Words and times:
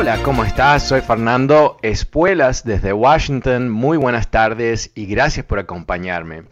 Hola, 0.00 0.22
¿cómo 0.22 0.44
estás? 0.44 0.88
Soy 0.88 1.02
Fernando 1.02 1.76
Espuelas 1.82 2.64
desde 2.64 2.94
Washington. 2.94 3.68
Muy 3.68 3.98
buenas 3.98 4.30
tardes 4.30 4.92
y 4.94 5.04
gracias 5.04 5.44
por 5.44 5.58
acompañarme. 5.58 6.44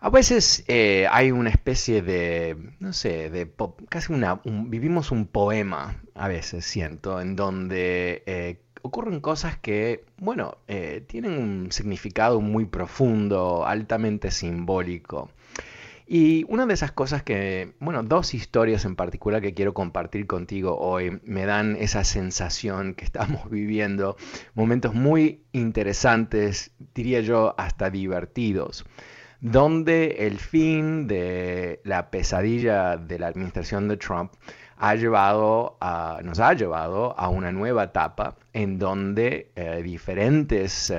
A 0.00 0.10
veces 0.10 0.64
eh, 0.68 1.06
hay 1.10 1.30
una 1.30 1.48
especie 1.48 2.02
de, 2.02 2.58
no 2.80 2.92
sé, 2.92 3.30
de 3.30 3.50
casi 3.88 4.12
una, 4.12 4.42
vivimos 4.44 5.12
un 5.12 5.26
poema, 5.26 6.02
a 6.14 6.28
veces 6.28 6.66
siento, 6.66 7.22
en 7.22 7.36
donde 7.36 8.22
eh, 8.26 8.60
ocurren 8.82 9.20
cosas 9.20 9.56
que, 9.56 10.04
bueno, 10.18 10.58
eh, 10.68 11.02
tienen 11.08 11.38
un 11.38 11.72
significado 11.72 12.42
muy 12.42 12.66
profundo, 12.66 13.66
altamente 13.66 14.30
simbólico. 14.30 15.30
Y 16.06 16.44
una 16.48 16.66
de 16.66 16.74
esas 16.74 16.92
cosas 16.92 17.22
que, 17.22 17.74
bueno, 17.80 18.02
dos 18.02 18.34
historias 18.34 18.84
en 18.84 18.94
particular 18.94 19.40
que 19.40 19.54
quiero 19.54 19.72
compartir 19.72 20.26
contigo 20.26 20.78
hoy 20.78 21.20
me 21.24 21.46
dan 21.46 21.76
esa 21.76 22.04
sensación 22.04 22.94
que 22.94 23.04
estamos 23.06 23.48
viviendo, 23.50 24.16
momentos 24.54 24.94
muy 24.94 25.44
interesantes, 25.52 26.72
diría 26.94 27.20
yo, 27.20 27.54
hasta 27.56 27.88
divertidos, 27.88 28.84
donde 29.40 30.26
el 30.26 30.38
fin 30.38 31.06
de 31.06 31.80
la 31.84 32.10
pesadilla 32.10 32.96
de 32.96 33.18
la 33.18 33.28
administración 33.28 33.88
de 33.88 33.96
Trump 33.96 34.32
ha 34.76 34.94
llevado 34.96 35.78
a, 35.80 36.20
nos 36.22 36.40
ha 36.40 36.52
llevado 36.52 37.18
a 37.18 37.28
una 37.28 37.52
nueva 37.52 37.84
etapa 37.84 38.36
en 38.52 38.78
donde 38.78 39.52
eh, 39.54 39.80
diferentes 39.82 40.90
eh, 40.90 40.96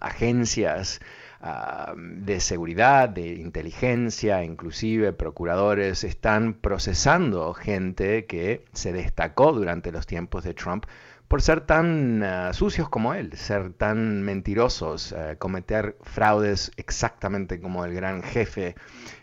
agencias 0.00 1.00
uh, 1.42 1.92
de 1.96 2.40
seguridad, 2.40 3.08
de 3.08 3.34
inteligencia, 3.34 4.44
inclusive 4.44 5.12
procuradores, 5.12 6.04
están 6.04 6.54
procesando 6.54 7.54
gente 7.54 8.26
que 8.26 8.64
se 8.72 8.92
destacó 8.92 9.52
durante 9.52 9.92
los 9.92 10.06
tiempos 10.06 10.44
de 10.44 10.54
Trump 10.54 10.84
por 11.28 11.42
ser 11.42 11.60
tan 11.60 12.22
uh, 12.22 12.52
sucios 12.52 12.88
como 12.88 13.14
él, 13.14 13.32
ser 13.34 13.72
tan 13.72 14.22
mentirosos, 14.22 15.12
uh, 15.12 15.36
cometer 15.38 15.96
fraudes 16.02 16.72
exactamente 16.76 17.60
como 17.60 17.84
el 17.84 17.94
gran 17.94 18.22
jefe 18.22 18.74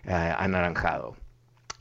anaranjado. 0.05 1.15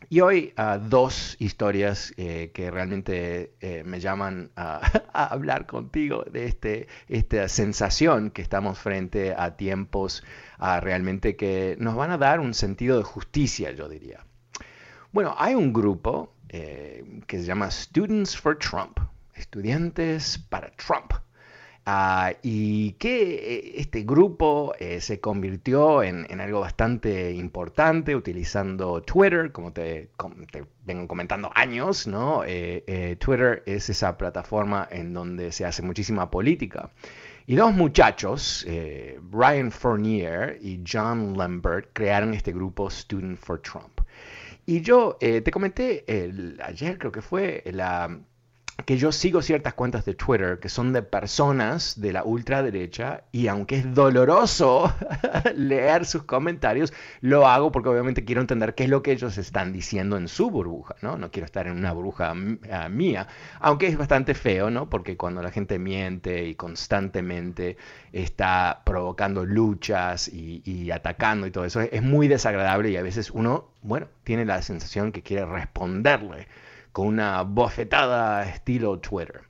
Y 0.08 0.20
hoy 0.20 0.54
uh, 0.56 0.78
dos 0.78 1.36
historias 1.40 2.14
eh, 2.16 2.52
que 2.54 2.70
realmente 2.70 3.54
eh, 3.60 3.82
me 3.84 3.98
llaman 3.98 4.50
a, 4.54 4.80
a, 5.12 5.26
hablar 5.26 5.66
contigo 5.66 6.24
de 6.30 6.46
este, 6.46 6.86
esta 7.08 7.48
sensación 7.48 8.30
que 8.30 8.42
estamos 8.42 8.78
frente 8.78 9.34
a 9.36 9.56
tiempos 9.56 10.22
uh, 10.60 10.80
realmente 10.80 11.34
que 11.36 11.76
nos 11.80 11.96
van 11.96 12.12
a 12.12 12.18
dar 12.18 12.38
un 12.38 12.54
sentido 12.54 12.98
de 12.98 13.02
justicia, 13.02 13.72
yo 13.72 13.88
diría. 13.88 14.24
Bueno, 15.12 15.34
hay 15.38 15.54
un 15.54 15.72
grupo 15.72 16.34
eh, 16.48 17.22
que 17.26 17.38
se 17.38 17.44
llama 17.44 17.70
Students 17.70 18.36
for 18.36 18.56
Trump, 18.58 18.98
estudiantes 19.34 20.38
para 20.38 20.70
Trump. 20.76 21.12
Uh, 21.88 22.34
y 22.42 22.94
que 22.94 23.74
este 23.76 24.02
grupo 24.02 24.74
eh, 24.80 25.00
se 25.00 25.20
convirtió 25.20 26.02
en, 26.02 26.40
algo 26.40 26.58
bastante 26.58 27.30
importante 27.30 28.16
utilizando 28.16 29.02
Twitter, 29.02 29.52
como 29.52 29.72
te, 29.72 30.10
vengo 30.84 31.06
comentando 31.06 31.48
años, 31.54 32.08
¿no? 32.08 32.42
Eh, 32.42 32.82
eh, 32.88 33.14
Twitter 33.20 33.62
es 33.66 33.88
esa 33.88 34.18
plataforma 34.18 34.88
en 34.90 35.14
donde 35.14 35.52
se 35.52 35.64
hace 35.64 35.82
muchísima 35.82 36.28
política. 36.28 36.90
Y 37.46 37.54
dos 37.54 37.72
muchachos, 37.72 38.66
Ryan 39.30 39.70
Fournier 39.70 40.58
y 40.60 40.82
John 40.84 41.38
Lambert, 41.38 41.90
crearon 41.92 42.34
este 42.34 42.50
grupo 42.50 42.90
Student 42.90 43.38
for 43.38 43.62
Trump. 43.62 44.00
Y 44.66 44.80
yo 44.80 45.16
te 45.20 45.48
comenté 45.52 46.02
el, 46.08 46.60
ayer, 46.64 46.98
creo 46.98 47.12
que 47.12 47.22
fue, 47.22 47.62
la 47.66 48.18
que 48.84 48.98
yo 48.98 49.10
sigo 49.10 49.40
ciertas 49.40 49.74
cuentas 49.74 50.04
de 50.04 50.14
Twitter 50.14 50.58
que 50.58 50.68
son 50.68 50.92
de 50.92 51.02
personas 51.02 51.98
de 52.00 52.12
la 52.12 52.24
ultraderecha 52.24 53.22
y 53.32 53.48
aunque 53.48 53.76
es 53.78 53.94
doloroso 53.94 54.92
leer 55.56 56.04
sus 56.04 56.24
comentarios, 56.24 56.92
lo 57.20 57.48
hago 57.48 57.72
porque 57.72 57.88
obviamente 57.88 58.24
quiero 58.24 58.42
entender 58.42 58.74
qué 58.74 58.84
es 58.84 58.90
lo 58.90 59.02
que 59.02 59.12
ellos 59.12 59.38
están 59.38 59.72
diciendo 59.72 60.18
en 60.18 60.28
su 60.28 60.50
burbuja, 60.50 60.94
¿no? 61.00 61.16
No 61.16 61.30
quiero 61.30 61.46
estar 61.46 61.66
en 61.66 61.72
una 61.76 61.92
burbuja 61.92 62.32
uh, 62.32 62.90
mía, 62.90 63.26
aunque 63.60 63.86
es 63.86 63.96
bastante 63.96 64.34
feo, 64.34 64.70
¿no? 64.70 64.90
Porque 64.90 65.16
cuando 65.16 65.42
la 65.42 65.50
gente 65.50 65.78
miente 65.78 66.46
y 66.46 66.54
constantemente 66.54 67.78
está 68.12 68.82
provocando 68.84 69.44
luchas 69.46 70.28
y, 70.28 70.62
y 70.64 70.90
atacando 70.90 71.46
y 71.46 71.50
todo 71.50 71.64
eso, 71.64 71.80
es 71.80 72.02
muy 72.02 72.28
desagradable 72.28 72.90
y 72.90 72.96
a 72.96 73.02
veces 73.02 73.30
uno, 73.30 73.70
bueno, 73.82 74.06
tiene 74.22 74.44
la 74.44 74.60
sensación 74.60 75.12
que 75.12 75.22
quiere 75.22 75.46
responderle 75.46 76.46
con 76.96 77.08
una 77.08 77.42
bofetada 77.42 78.48
estilo 78.48 78.98
Twitter. 79.00 79.42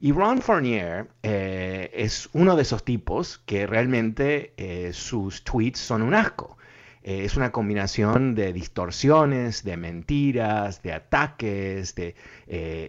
Y 0.00 0.10
Ron 0.10 0.42
Fournier 0.42 1.06
eh, 1.22 1.88
es 1.94 2.28
uno 2.32 2.56
de 2.56 2.62
esos 2.62 2.84
tipos 2.84 3.38
que 3.46 3.64
realmente 3.64 4.54
eh, 4.56 4.92
sus 4.92 5.44
tweets 5.44 5.78
son 5.78 6.02
un 6.02 6.14
asco. 6.14 6.58
Eh, 7.04 7.22
es 7.24 7.36
una 7.36 7.52
combinación 7.52 8.34
de 8.34 8.52
distorsiones, 8.52 9.62
de 9.62 9.76
mentiras, 9.76 10.82
de 10.82 10.92
ataques, 10.92 11.94
de 11.94 12.16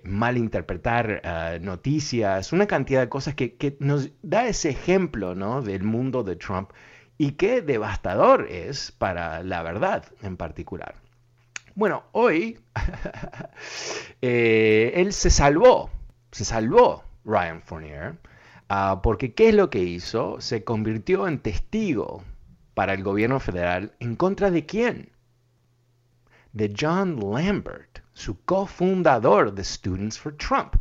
malinterpretar 0.04 1.62
noticias, 1.62 2.54
una 2.54 2.66
cantidad 2.66 3.02
de 3.02 3.10
cosas 3.10 3.36
que, 3.36 3.54
que, 3.54 3.78
nos 3.80 4.10
da 4.24 4.48
ese 4.48 4.72
ejemplo 4.72 5.36
¿no? 5.36 5.62
del 5.62 5.84
mundo 5.84 6.24
de 6.24 6.38
Trump 6.38 6.72
y 7.20 7.34
qué 7.34 7.62
devastador 7.62 8.48
es 8.50 8.92
para 8.92 9.44
la 9.44 9.62
verdad 9.62 10.06
en 10.24 10.38
particular. 10.38 10.96
Bueno, 11.76 12.04
hoy 12.12 12.59
eh, 14.22 14.92
él 14.96 15.14
se 15.14 15.30
salvó, 15.30 15.90
se 16.32 16.44
salvó 16.44 17.03
Ryan 17.23 17.62
Fournier, 17.62 18.18
uh, 18.70 19.02
porque 19.02 19.34
¿qué 19.34 19.50
es 19.50 19.56
lo 19.56 19.70
que 19.70 19.79
hizo? 19.79 20.41
Se 20.41 20.64
convirtió 20.64 21.28
en 21.28 21.40
testigo 21.40 22.23
para 22.73 22.94
el 22.94 23.03
gobierno 23.03 23.40
federal 23.40 23.94
en 24.00 24.16
contra 24.16 24.52
de 24.52 24.66
quién? 24.66 25.12
De 26.52 26.73
John 26.78 27.20
Lambert, 27.20 28.00
su 28.14 28.44
cofundador 28.44 29.53
de 29.53 29.64
Students 29.64 30.20
for 30.20 30.35
Trump. 30.35 30.76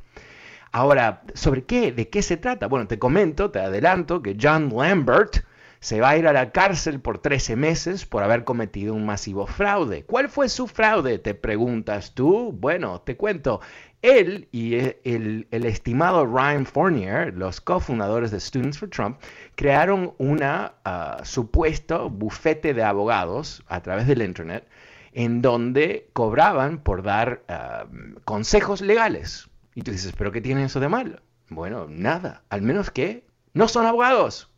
Ahora, 0.72 1.22
¿sobre 1.34 1.64
qué? 1.64 1.92
¿De 1.92 2.08
qué 2.08 2.22
se 2.22 2.36
trata? 2.36 2.66
Bueno, 2.66 2.86
te 2.88 2.98
comento, 2.98 3.50
te 3.50 3.60
adelanto 3.60 4.22
que 4.22 4.36
John 4.40 4.72
Lambert 4.74 5.44
se 5.80 6.00
va 6.00 6.10
a 6.10 6.16
ir 6.18 6.26
a 6.28 6.32
la 6.32 6.52
cárcel 6.52 7.00
por 7.00 7.18
13 7.18 7.56
meses 7.56 8.04
por 8.04 8.22
haber 8.22 8.44
cometido 8.44 8.94
un 8.94 9.06
masivo 9.06 9.46
fraude. 9.46 10.04
¿Cuál 10.04 10.28
fue 10.28 10.50
su 10.50 10.66
fraude? 10.66 11.18
Te 11.18 11.34
preguntas 11.34 12.14
tú. 12.14 12.52
Bueno, 12.52 13.00
te 13.00 13.16
cuento. 13.16 13.60
Él 14.02 14.48
y 14.52 14.76
el, 14.76 15.46
el 15.50 15.64
estimado 15.64 16.26
Ryan 16.26 16.66
Fournier, 16.66 17.34
los 17.34 17.60
cofundadores 17.60 18.30
de 18.30 18.40
Students 18.40 18.78
for 18.78 18.88
Trump, 18.88 19.18
crearon 19.56 20.14
un 20.18 20.42
uh, 20.42 21.24
supuesto 21.24 22.08
bufete 22.08 22.72
de 22.72 22.82
abogados 22.82 23.62
a 23.66 23.82
través 23.82 24.06
del 24.06 24.22
Internet 24.22 24.66
en 25.12 25.42
donde 25.42 26.08
cobraban 26.12 26.78
por 26.78 27.02
dar 27.02 27.42
uh, 27.48 28.20
consejos 28.24 28.80
legales 28.80 29.48
Y 29.74 29.82
tú 29.82 29.90
dices, 29.90 30.12
¿pero 30.16 30.30
qué 30.30 30.40
tiene 30.40 30.64
eso 30.64 30.80
de 30.80 30.88
malo? 30.88 31.20
Bueno, 31.48 31.86
nada, 31.88 32.42
al 32.48 32.62
menos 32.62 32.90
que 32.90 33.24
no 33.54 33.66
son 33.66 33.86
abogados. 33.86 34.49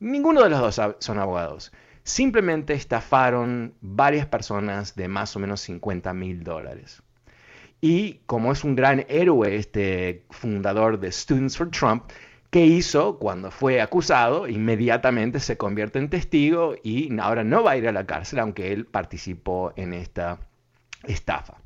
Ninguno 0.00 0.42
de 0.42 0.50
los 0.50 0.60
dos 0.60 0.96
son 0.98 1.18
abogados. 1.18 1.72
Simplemente 2.02 2.74
estafaron 2.74 3.74
varias 3.80 4.26
personas 4.26 4.94
de 4.94 5.08
más 5.08 5.34
o 5.36 5.38
menos 5.38 5.60
50 5.62 6.12
mil 6.12 6.44
dólares. 6.44 7.02
Y 7.80 8.20
como 8.26 8.52
es 8.52 8.64
un 8.64 8.76
gran 8.76 9.04
héroe 9.08 9.56
este 9.56 10.24
fundador 10.30 10.98
de 10.98 11.12
Students 11.12 11.56
for 11.56 11.70
Trump, 11.70 12.04
¿qué 12.50 12.64
hizo 12.64 13.18
cuando 13.18 13.50
fue 13.50 13.80
acusado? 13.80 14.48
Inmediatamente 14.48 15.40
se 15.40 15.56
convierte 15.56 15.98
en 15.98 16.08
testigo 16.08 16.76
y 16.82 17.18
ahora 17.18 17.44
no 17.44 17.62
va 17.62 17.72
a 17.72 17.76
ir 17.76 17.88
a 17.88 17.92
la 17.92 18.06
cárcel, 18.06 18.38
aunque 18.38 18.72
él 18.72 18.86
participó 18.86 19.72
en 19.76 19.92
esta 19.92 20.38
estafa. 21.04 21.58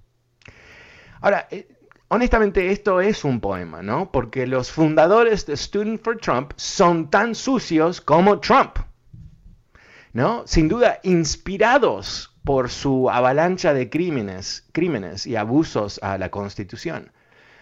Ahora, 1.20 1.46
eh, 1.50 1.68
honestamente 2.08 2.72
esto 2.72 3.00
es 3.00 3.24
un 3.24 3.40
poema, 3.40 3.82
¿no? 3.82 4.10
Porque 4.10 4.46
los 4.46 4.70
fundadores 4.70 5.46
de 5.46 5.56
Student 5.56 6.02
for 6.02 6.18
Trump 6.18 6.52
son 6.56 7.10
tan 7.10 7.34
sucios 7.34 8.00
como 8.00 8.40
Trump, 8.40 8.78
¿no? 10.12 10.46
Sin 10.46 10.68
duda, 10.68 11.00
inspirados 11.02 12.34
por 12.44 12.70
su 12.70 13.10
avalancha 13.10 13.74
de 13.74 13.90
crímenes, 13.90 14.66
crímenes 14.72 15.26
y 15.26 15.36
abusos 15.36 16.00
a 16.02 16.16
la 16.18 16.30
Constitución. 16.30 17.12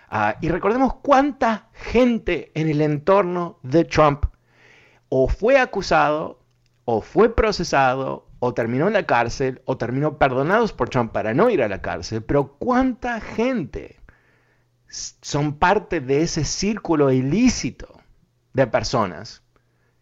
Ah, 0.09 0.37
y 0.41 0.49
recordemos 0.49 0.95
cuánta 1.03 1.69
gente 1.73 2.53
en 2.55 2.69
el 2.69 2.81
entorno 2.81 3.59
de 3.65 3.85
Trump 3.85 4.27
o 5.09 5.29
fue 5.29 5.59
acusado, 5.59 6.41
o 6.85 7.01
fue 7.01 7.35
procesado, 7.35 8.27
o 8.39 8.55
terminó 8.55 8.87
en 8.87 8.93
la 8.93 9.07
cárcel, 9.07 9.63
o 9.65 9.77
terminó 9.77 10.19
perdonados 10.19 10.73
por 10.73 10.89
Trump 10.89 11.13
para 11.13 11.35
no 11.35 11.51
ir 11.51 11.63
a 11.63 11.69
la 11.69 11.83
cárcel, 11.83 12.23
pero 12.23 12.57
cuánta 12.59 13.21
gente 13.21 13.97
son 14.88 15.59
parte 15.59 16.00
de 16.00 16.23
ese 16.23 16.44
círculo 16.44 17.11
ilícito 17.12 18.00
de 18.53 18.67
personas 18.67 19.43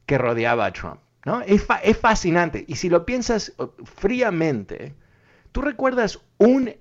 que 0.07 0.19
rodeaba 0.19 0.67
a 0.67 0.73
Trump. 0.73 1.01
¿no? 1.25 1.41
Es, 1.43 1.67
es 1.83 1.99
fascinante. 1.99 2.65
Y 2.69 2.77
si 2.77 2.89
lo 2.89 3.07
piensas 3.07 3.53
fríamente, 3.85 4.95
¿tú 5.53 5.63
recuerdas 5.63 6.21
un 6.39 6.75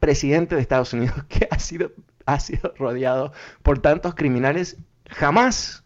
presidente 0.00 0.54
de 0.54 0.60
Estados 0.60 0.92
Unidos 0.92 1.24
que 1.28 1.48
ha 1.50 1.58
sido, 1.58 1.92
ha 2.26 2.40
sido 2.40 2.74
rodeado 2.76 3.32
por 3.62 3.78
tantos 3.78 4.14
criminales? 4.14 4.76
Jamás 5.08 5.84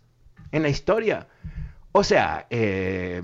en 0.52 0.62
la 0.62 0.68
historia. 0.68 1.28
O 1.92 2.04
sea, 2.04 2.46
eh, 2.50 3.22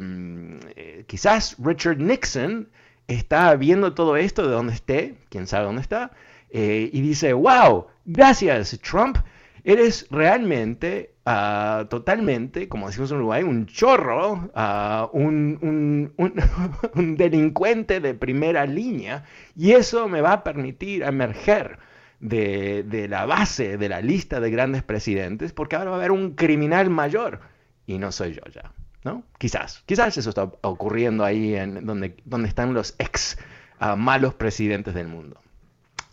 eh, 0.77 1.05
quizás 1.07 1.57
Richard 1.59 1.99
Nixon 1.99 2.69
está 3.07 3.55
viendo 3.57 3.95
todo 3.95 4.17
esto 4.17 4.47
de 4.47 4.55
donde 4.55 4.73
esté, 4.73 5.19
quién 5.29 5.47
sabe 5.47 5.67
dónde 5.67 5.83
está, 5.83 6.13
eh, 6.51 6.91
y 6.93 7.01
dice, 7.01 7.33
wow, 7.33 7.87
gracias 8.05 8.79
Trump, 8.81 9.19
eres 9.65 10.07
realmente, 10.11 11.15
ah, 11.25 11.87
totalmente, 11.89 12.69
como 12.69 12.87
decimos 12.87 13.11
en 13.11 13.17
Uruguay, 13.19 13.43
un 13.43 13.67
chorro, 13.67 14.51
ah, 14.55 15.09
un, 15.13 16.13
un, 16.95 17.17
delincuente 17.17 18.01
de 18.01 18.15
primera 18.15 18.67
línea, 18.67 19.25
y 19.57 19.73
eso 19.73 20.09
me 20.09 20.21
va 20.21 20.33
a 20.33 20.45
permitir 20.45 21.03
emerger. 21.03 21.79
De, 22.21 22.85
de, 22.85 23.07
la 23.07 23.27
base 23.27 23.77
de 23.77 23.87
la 23.87 24.01
lista 24.01 24.41
de 24.41 24.51
grandes 24.51 24.83
presidentes, 24.83 25.53
porque 25.53 25.77
ahora 25.77 25.91
va 25.91 25.97
a 25.97 25.99
haber 25.99 26.13
un 26.13 26.31
criminal 26.31 26.89
mayor, 26.89 27.41
y 27.87 27.99
no 27.99 28.13
soy 28.13 28.33
yo 28.33 28.41
ya, 28.51 28.73
¿no? 29.03 29.25
Quizás, 29.37 29.83
quizás 29.85 30.17
eso 30.17 30.31
está 30.31 30.45
ocurriendo 30.63 31.23
ahí 31.23 31.55
en 31.55 31.85
donde, 31.85 32.17
donde 32.25 32.49
están 32.49 32.73
los 32.73 32.95
ex 32.99 33.37
ah, 33.79 33.97
malos 33.97 34.33
presidentes 34.33 34.95
del 34.95 35.09
mundo. 35.09 35.39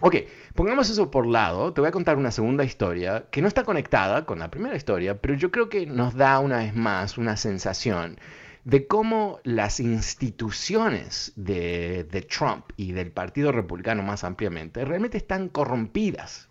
Ok, 0.04 0.16
pongamos 0.56 0.90
eso 0.90 1.12
por 1.12 1.28
lado, 1.28 1.74
te 1.74 1.82
voy 1.82 1.88
a 1.88 1.92
contar 1.92 2.18
una 2.18 2.32
segunda 2.32 2.64
historia 2.64 3.26
que 3.30 3.40
no 3.40 3.48
está 3.48 3.64
conectada 3.64 4.26
con 4.26 4.40
la 4.40 4.50
primera 4.50 4.76
historia, 4.76 5.22
pero 5.22 5.36
yo 5.36 5.52
creo 5.52 5.70
que 5.70 5.86
nos 5.86 6.16
da 6.16 6.40
una 6.40 6.58
vez 6.58 6.76
más 6.76 7.20
una 7.20 7.38
sensación 7.38 8.18
de 8.64 8.88
cómo 8.88 9.40
las 9.44 9.80
instituciones 9.80 11.34
de, 11.36 12.04
de 12.06 12.22
Trump 12.24 12.66
y 12.78 12.94
del 12.94 13.12
Partido 13.12 13.52
Republicano 13.52 14.02
más 14.02 14.24
ampliamente 14.24 14.84
realmente 14.86 15.18
están 15.18 15.50
corrompidas, 15.50 16.50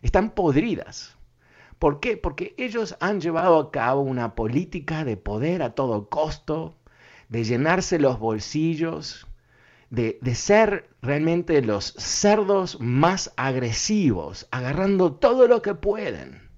están 0.00 0.30
podridas. 0.30 1.18
¿Por 1.78 2.00
qué? 2.00 2.16
Porque 2.16 2.54
ellos 2.56 2.96
han 3.00 3.20
llevado 3.20 3.58
a 3.60 3.70
cabo 3.70 4.00
una 4.00 4.34
política 4.34 5.04
de 5.04 5.18
poder 5.18 5.62
a 5.62 5.74
todo 5.74 6.08
costo, 6.08 6.74
de 7.28 7.44
llenarse 7.44 7.98
los 7.98 8.18
bolsillos, 8.18 9.27
de, 9.90 10.18
ser 10.34 10.88
realmente 11.02 11.62
los 11.62 11.94
cerdos 11.96 12.80
más 12.80 13.32
agresivos, 13.36 14.46
agarrando 14.50 15.14
todo 15.14 15.48
lo 15.48 15.62
que 15.62 15.74
pueden. 15.74 16.48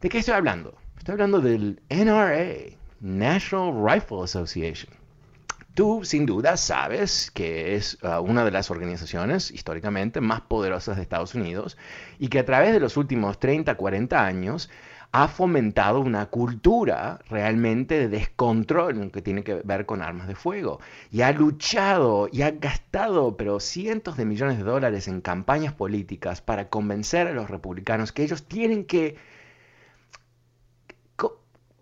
¿De 0.00 0.08
qué 0.08 0.18
estoy 0.18 0.34
hablando? 0.34 0.76
Estoy 0.98 1.12
hablando 1.12 1.40
del 1.40 1.80
NRA, 1.88 2.76
National 3.00 3.74
Rifle 3.84 4.22
Association. 4.24 4.92
Tú 5.74 6.04
sin 6.04 6.26
duda 6.26 6.56
sabes 6.56 7.30
que 7.30 7.76
es 7.76 7.96
uh, 8.02 8.20
una 8.20 8.44
de 8.44 8.50
las 8.50 8.70
organizaciones 8.70 9.50
históricamente 9.50 10.20
más 10.20 10.40
poderosas 10.40 10.96
de 10.96 11.02
Estados 11.02 11.34
Unidos 11.34 11.78
y 12.18 12.28
que 12.28 12.40
a 12.40 12.44
través 12.44 12.72
de 12.72 12.80
los 12.80 12.96
últimos 12.96 13.38
30, 13.38 13.76
40 13.76 14.26
años 14.26 14.68
ha 15.12 15.26
fomentado 15.28 16.00
una 16.00 16.26
cultura 16.26 17.20
realmente 17.28 17.98
de 17.98 18.08
descontrol 18.08 19.10
que 19.10 19.22
tiene 19.22 19.42
que 19.42 19.54
ver 19.64 19.84
con 19.84 20.02
armas 20.02 20.28
de 20.28 20.36
fuego. 20.36 20.80
Y 21.10 21.22
ha 21.22 21.32
luchado 21.32 22.28
y 22.30 22.42
ha 22.42 22.52
gastado, 22.52 23.36
pero 23.36 23.58
cientos 23.58 24.16
de 24.16 24.24
millones 24.24 24.58
de 24.58 24.64
dólares 24.64 25.08
en 25.08 25.20
campañas 25.20 25.72
políticas 25.72 26.40
para 26.40 26.68
convencer 26.68 27.26
a 27.26 27.32
los 27.32 27.50
republicanos 27.50 28.12
que 28.12 28.22
ellos 28.22 28.44
tienen 28.46 28.84
que 28.84 29.16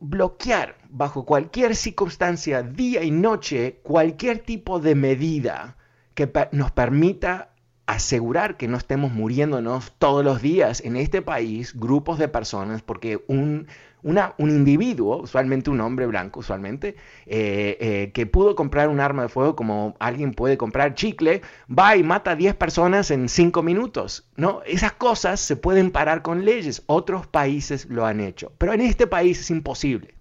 bloquear 0.00 0.76
bajo 0.88 1.26
cualquier 1.26 1.74
circunstancia, 1.74 2.62
día 2.62 3.02
y 3.02 3.10
noche, 3.10 3.80
cualquier 3.82 4.38
tipo 4.38 4.78
de 4.80 4.94
medida 4.94 5.76
que 6.14 6.30
nos 6.52 6.70
permita 6.70 7.50
asegurar 7.88 8.58
que 8.58 8.68
no 8.68 8.76
estemos 8.76 9.12
muriéndonos 9.12 9.94
todos 9.98 10.22
los 10.22 10.42
días 10.42 10.82
en 10.84 10.94
este 10.94 11.22
país, 11.22 11.72
grupos 11.74 12.18
de 12.18 12.28
personas, 12.28 12.82
porque 12.82 13.24
un, 13.28 13.66
un 14.02 14.50
individuo, 14.50 15.22
usualmente 15.22 15.70
un 15.70 15.80
hombre 15.80 16.06
blanco, 16.06 16.40
usualmente, 16.40 16.96
eh, 17.24 17.78
eh, 17.80 18.10
que 18.12 18.26
pudo 18.26 18.54
comprar 18.54 18.90
un 18.90 19.00
arma 19.00 19.22
de 19.22 19.30
fuego 19.30 19.56
como 19.56 19.96
alguien 20.00 20.34
puede 20.34 20.58
comprar 20.58 20.94
chicle, 20.94 21.40
va 21.66 21.96
y 21.96 22.02
mata 22.02 22.32
a 22.32 22.36
10 22.36 22.56
personas 22.56 23.10
en 23.10 23.26
5 23.26 23.62
minutos. 23.62 24.28
¿no? 24.36 24.60
Esas 24.66 24.92
cosas 24.92 25.40
se 25.40 25.56
pueden 25.56 25.90
parar 25.90 26.20
con 26.20 26.44
leyes, 26.44 26.82
otros 26.84 27.26
países 27.26 27.86
lo 27.86 28.04
han 28.04 28.20
hecho, 28.20 28.52
pero 28.58 28.74
en 28.74 28.82
este 28.82 29.06
país 29.06 29.40
es 29.40 29.50
imposible. 29.50 30.14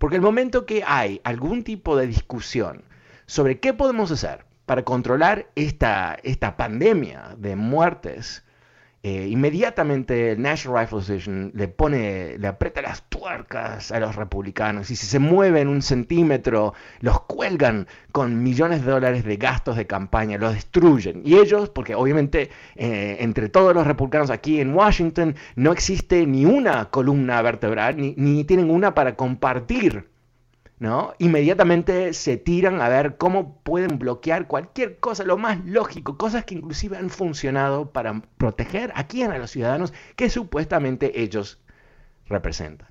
Porque 0.00 0.16
el 0.16 0.22
momento 0.22 0.66
que 0.66 0.82
hay 0.84 1.20
algún 1.22 1.62
tipo 1.62 1.96
de 1.96 2.08
discusión 2.08 2.82
sobre 3.26 3.60
qué 3.60 3.74
podemos 3.74 4.10
hacer 4.10 4.49
para 4.70 4.84
controlar 4.84 5.48
esta, 5.56 6.16
esta 6.22 6.56
pandemia 6.56 7.34
de 7.36 7.56
muertes, 7.56 8.44
eh, 9.02 9.26
inmediatamente 9.28 10.30
el 10.30 10.42
National 10.42 10.82
Rifle 10.82 10.98
Association 10.98 11.50
le 11.56 11.66
pone, 11.66 12.38
le 12.38 12.46
aprieta 12.46 12.80
las 12.80 13.02
tuercas 13.08 13.90
a 13.90 13.98
los 13.98 14.14
republicanos 14.14 14.92
y 14.92 14.94
si 14.94 15.06
se 15.06 15.18
mueven 15.18 15.66
un 15.66 15.82
centímetro, 15.82 16.72
los 17.00 17.20
cuelgan 17.22 17.88
con 18.12 18.44
millones 18.44 18.84
de 18.84 18.92
dólares 18.92 19.24
de 19.24 19.38
gastos 19.38 19.74
de 19.74 19.88
campaña, 19.88 20.38
los 20.38 20.54
destruyen. 20.54 21.22
Y 21.24 21.38
ellos, 21.38 21.68
porque 21.70 21.96
obviamente 21.96 22.50
eh, 22.76 23.16
entre 23.18 23.48
todos 23.48 23.74
los 23.74 23.88
republicanos 23.88 24.30
aquí 24.30 24.60
en 24.60 24.72
Washington 24.72 25.34
no 25.56 25.72
existe 25.72 26.28
ni 26.28 26.44
una 26.44 26.90
columna 26.90 27.42
vertebral, 27.42 27.96
ni, 27.96 28.14
ni 28.16 28.44
tienen 28.44 28.70
una 28.70 28.94
para 28.94 29.16
compartir 29.16 30.08
¿no? 30.80 31.14
Inmediatamente 31.18 32.14
se 32.14 32.38
tiran 32.38 32.80
a 32.80 32.88
ver 32.88 33.18
cómo 33.18 33.60
pueden 33.62 33.98
bloquear 33.98 34.48
cualquier 34.48 34.98
cosa, 34.98 35.24
lo 35.24 35.36
más 35.36 35.64
lógico, 35.66 36.16
cosas 36.16 36.44
que 36.44 36.54
inclusive 36.54 36.96
han 36.96 37.10
funcionado 37.10 37.92
para 37.92 38.22
proteger 38.38 38.90
a 38.96 39.06
quién, 39.06 39.30
a 39.30 39.38
los 39.38 39.50
ciudadanos 39.50 39.92
que 40.16 40.30
supuestamente 40.30 41.20
ellos 41.22 41.60
representan. 42.26 42.88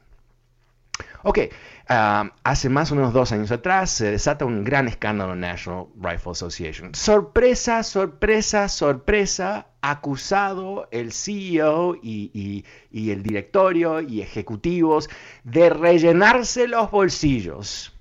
Ok, 1.23 1.39
ah, 1.87 2.31
hace 2.43 2.69
más 2.69 2.91
o 2.91 2.95
menos 2.95 3.13
dos 3.13 3.31
años 3.31 3.51
atrás 3.51 3.89
se 3.91 4.11
desata 4.11 4.45
un 4.45 4.63
gran 4.63 4.87
escándalo 4.87 5.33
en 5.33 5.41
National 5.41 5.87
Rifle 5.99 6.31
Association. 6.31 6.95
Sorpresa, 6.95 7.83
sorpresa, 7.83 8.69
sorpresa, 8.69 9.67
acusado 9.81 10.87
el 10.91 11.11
CEO 11.11 11.95
y, 12.01 12.63
y 12.91 13.11
el 13.11 13.23
directorio 13.23 14.01
y 14.01 14.21
ejecutivos 14.21 15.09
de 15.43 15.69
rellenarse 15.69 16.67
los 16.67 16.89
bolsillos 16.91 17.93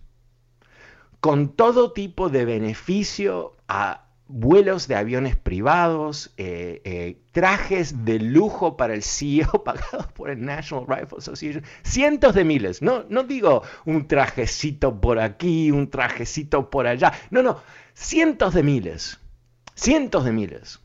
con 1.21 1.49
todo 1.49 1.93
tipo 1.93 2.28
de 2.28 2.45
beneficio 2.45 3.57
a 3.67 4.08
vuelos 4.28 4.88
de 4.88 4.94
aviones 4.97 5.37
privados, 5.37 6.32
eh, 6.37 6.80
eh, 6.85 7.16
trajes 7.32 8.04
de 8.04 8.18
lujo 8.20 8.76
para 8.76 8.94
el 8.94 9.02
CEO 9.02 9.62
pagados 9.64 10.06
por 10.12 10.30
el 10.30 10.44
National 10.44 10.87
Rifle 10.87 11.18
Association, 11.18 11.64
cientos 11.82 12.35
de 12.35 12.44
miles. 12.44 12.82
No, 12.82 13.04
no 13.08 13.25
digo 13.25 13.62
un 13.87 14.06
trajecito 14.06 15.00
por 15.00 15.18
aquí, 15.18 15.70
un 15.70 15.90
trajecito 15.90 16.70
por 16.70 16.87
allá. 16.87 17.12
No, 17.30 17.42
no, 17.42 17.62
cientos 17.94 18.54
de 18.54 18.62
miles. 18.62 19.18
Cientos 19.75 20.25
de 20.25 20.32
miles. 20.32 20.80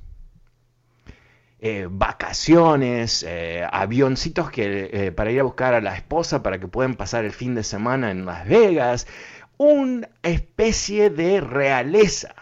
eh, 1.60 1.88
vacaciones, 1.90 3.26
avioncitos 3.72 4.52
que, 4.52 5.14
para 5.16 5.32
ir 5.32 5.40
a 5.40 5.44
buscar 5.44 5.74
a 5.74 5.82
la 5.82 5.96
esposa 5.96 6.44
para 6.44 6.60
que 6.60 6.68
puedan 6.68 6.96
pasar 6.96 7.24
el 7.26 7.32
fin 7.32 7.56
de 7.56 7.64
semana 7.64 8.12
en 8.12 8.26
Las 8.26 8.48
Vegas, 8.48 9.08
una 9.58 10.10
especie 10.24 11.10
de 11.10 11.40
realeza, 11.42 12.36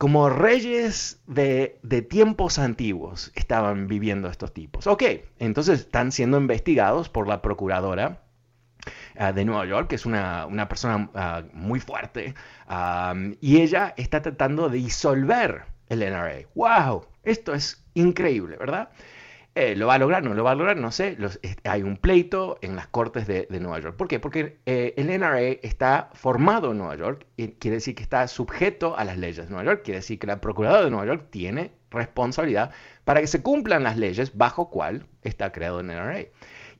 como 0.00 0.30
reyes 0.30 1.20
de, 1.26 1.78
de, 1.82 2.00
tiempos 2.00 2.58
antiguos 2.58 3.32
estaban 3.34 3.86
viviendo 3.86 4.30
estos 4.30 4.54
tipos. 4.54 4.86
Ok, 4.86 5.02
entonces 5.38 5.80
están 5.80 6.10
siendo 6.10 6.38
investigados 6.38 7.10
por 7.10 7.28
la 7.28 7.42
procuradora 7.42 8.22
uh, 9.20 9.34
de 9.34 9.44
Nueva 9.44 9.66
York, 9.66 9.88
que 9.88 9.96
es 9.96 10.06
una, 10.06 10.46
una 10.46 10.70
persona 10.70 11.10
uh, 11.12 11.54
muy 11.54 11.80
fuerte, 11.80 12.34
um, 12.66 13.34
y 13.42 13.60
ella 13.60 13.92
está 13.98 14.22
tratando 14.22 14.70
de 14.70 14.78
disolver 14.78 15.64
el 15.90 16.00
NRA. 16.00 16.46
¡Wow! 16.54 17.04
Esto 17.22 17.52
es 17.52 17.84
increíble, 17.92 18.56
¿verdad? 18.56 18.88
Eh, 19.56 19.74
¿Lo 19.74 19.88
va 19.88 19.94
a 19.94 19.98
lograr? 19.98 20.22
¿No 20.22 20.32
lo 20.32 20.44
va 20.44 20.52
a 20.52 20.54
lograr? 20.54 20.76
No 20.76 20.92
sé. 20.92 21.16
Los, 21.18 21.40
hay 21.64 21.82
un 21.82 21.96
pleito 21.96 22.58
en 22.62 22.76
las 22.76 22.86
cortes 22.86 23.26
de, 23.26 23.46
Nueva 23.60 23.80
York. 23.80 23.96
¿Por 23.96 24.06
qué? 24.06 24.20
Porque 24.20 24.58
eh, 24.64 24.94
el 24.96 25.08
NRA 25.08 25.40
está 25.40 26.10
formado 26.14 26.70
en 26.70 26.78
Nueva 26.78 26.96
York 26.96 27.26
y 27.36 27.48
quiere 27.48 27.76
decir 27.76 27.94
que 27.96 28.02
está 28.02 28.26
sujeto 28.28 28.96
a 28.96 29.04
las 29.04 29.18
leyes 29.18 29.46
de 29.46 29.50
Nueva 29.50 29.64
York. 29.64 29.82
Quiere 29.84 29.98
decir 29.98 30.18
que 30.18 30.26
la 30.28 30.40
Procuradora 30.40 30.84
de 30.84 30.90
Nueva 30.90 31.06
York 31.06 31.26
tiene 31.30 31.72
responsabilidad 31.90 32.70
para 33.04 33.20
que 33.20 33.26
se 33.26 33.42
cumplan 33.42 33.82
las 33.82 33.96
leyes 33.96 34.36
bajo 34.36 34.70
cual 34.70 35.06
está 35.22 35.50
creado 35.50 35.80
el 35.80 35.88
NRA. 35.88 36.26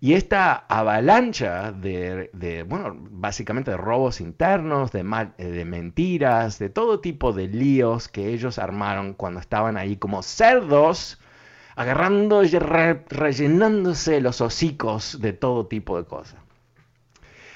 Y 0.03 0.15
esta 0.15 0.55
avalancha 0.69 1.73
de, 1.73 2.65
bueno, 2.67 2.97
básicamente 2.97 3.73
de 3.73 3.77
robos 3.77 4.23
internos, 4.23 4.93
de, 4.93 5.05
eh, 5.37 5.45
de 5.45 5.65
mentiras, 5.67 6.59
de 6.59 6.71
todo 6.71 7.01
tipo 7.01 7.33
de 7.33 7.49
líos 7.49 8.09
que 8.09 8.29
ellos 8.29 8.59
armaron 8.59 9.13
cuando 9.13 9.41
estaban 9.41 9.77
ahí 9.77 9.97
como 9.97 10.23
cerdos 10.23 11.20
agarrando 11.81 12.45
y 12.45 12.49
re 12.49 13.05
rellenándose 13.09 14.21
los 14.21 14.43
hocicos 14.43 15.19
de 15.19 15.33
todo 15.33 15.67
tipo 15.67 15.97
de 15.97 16.05
cosas. 16.05 16.39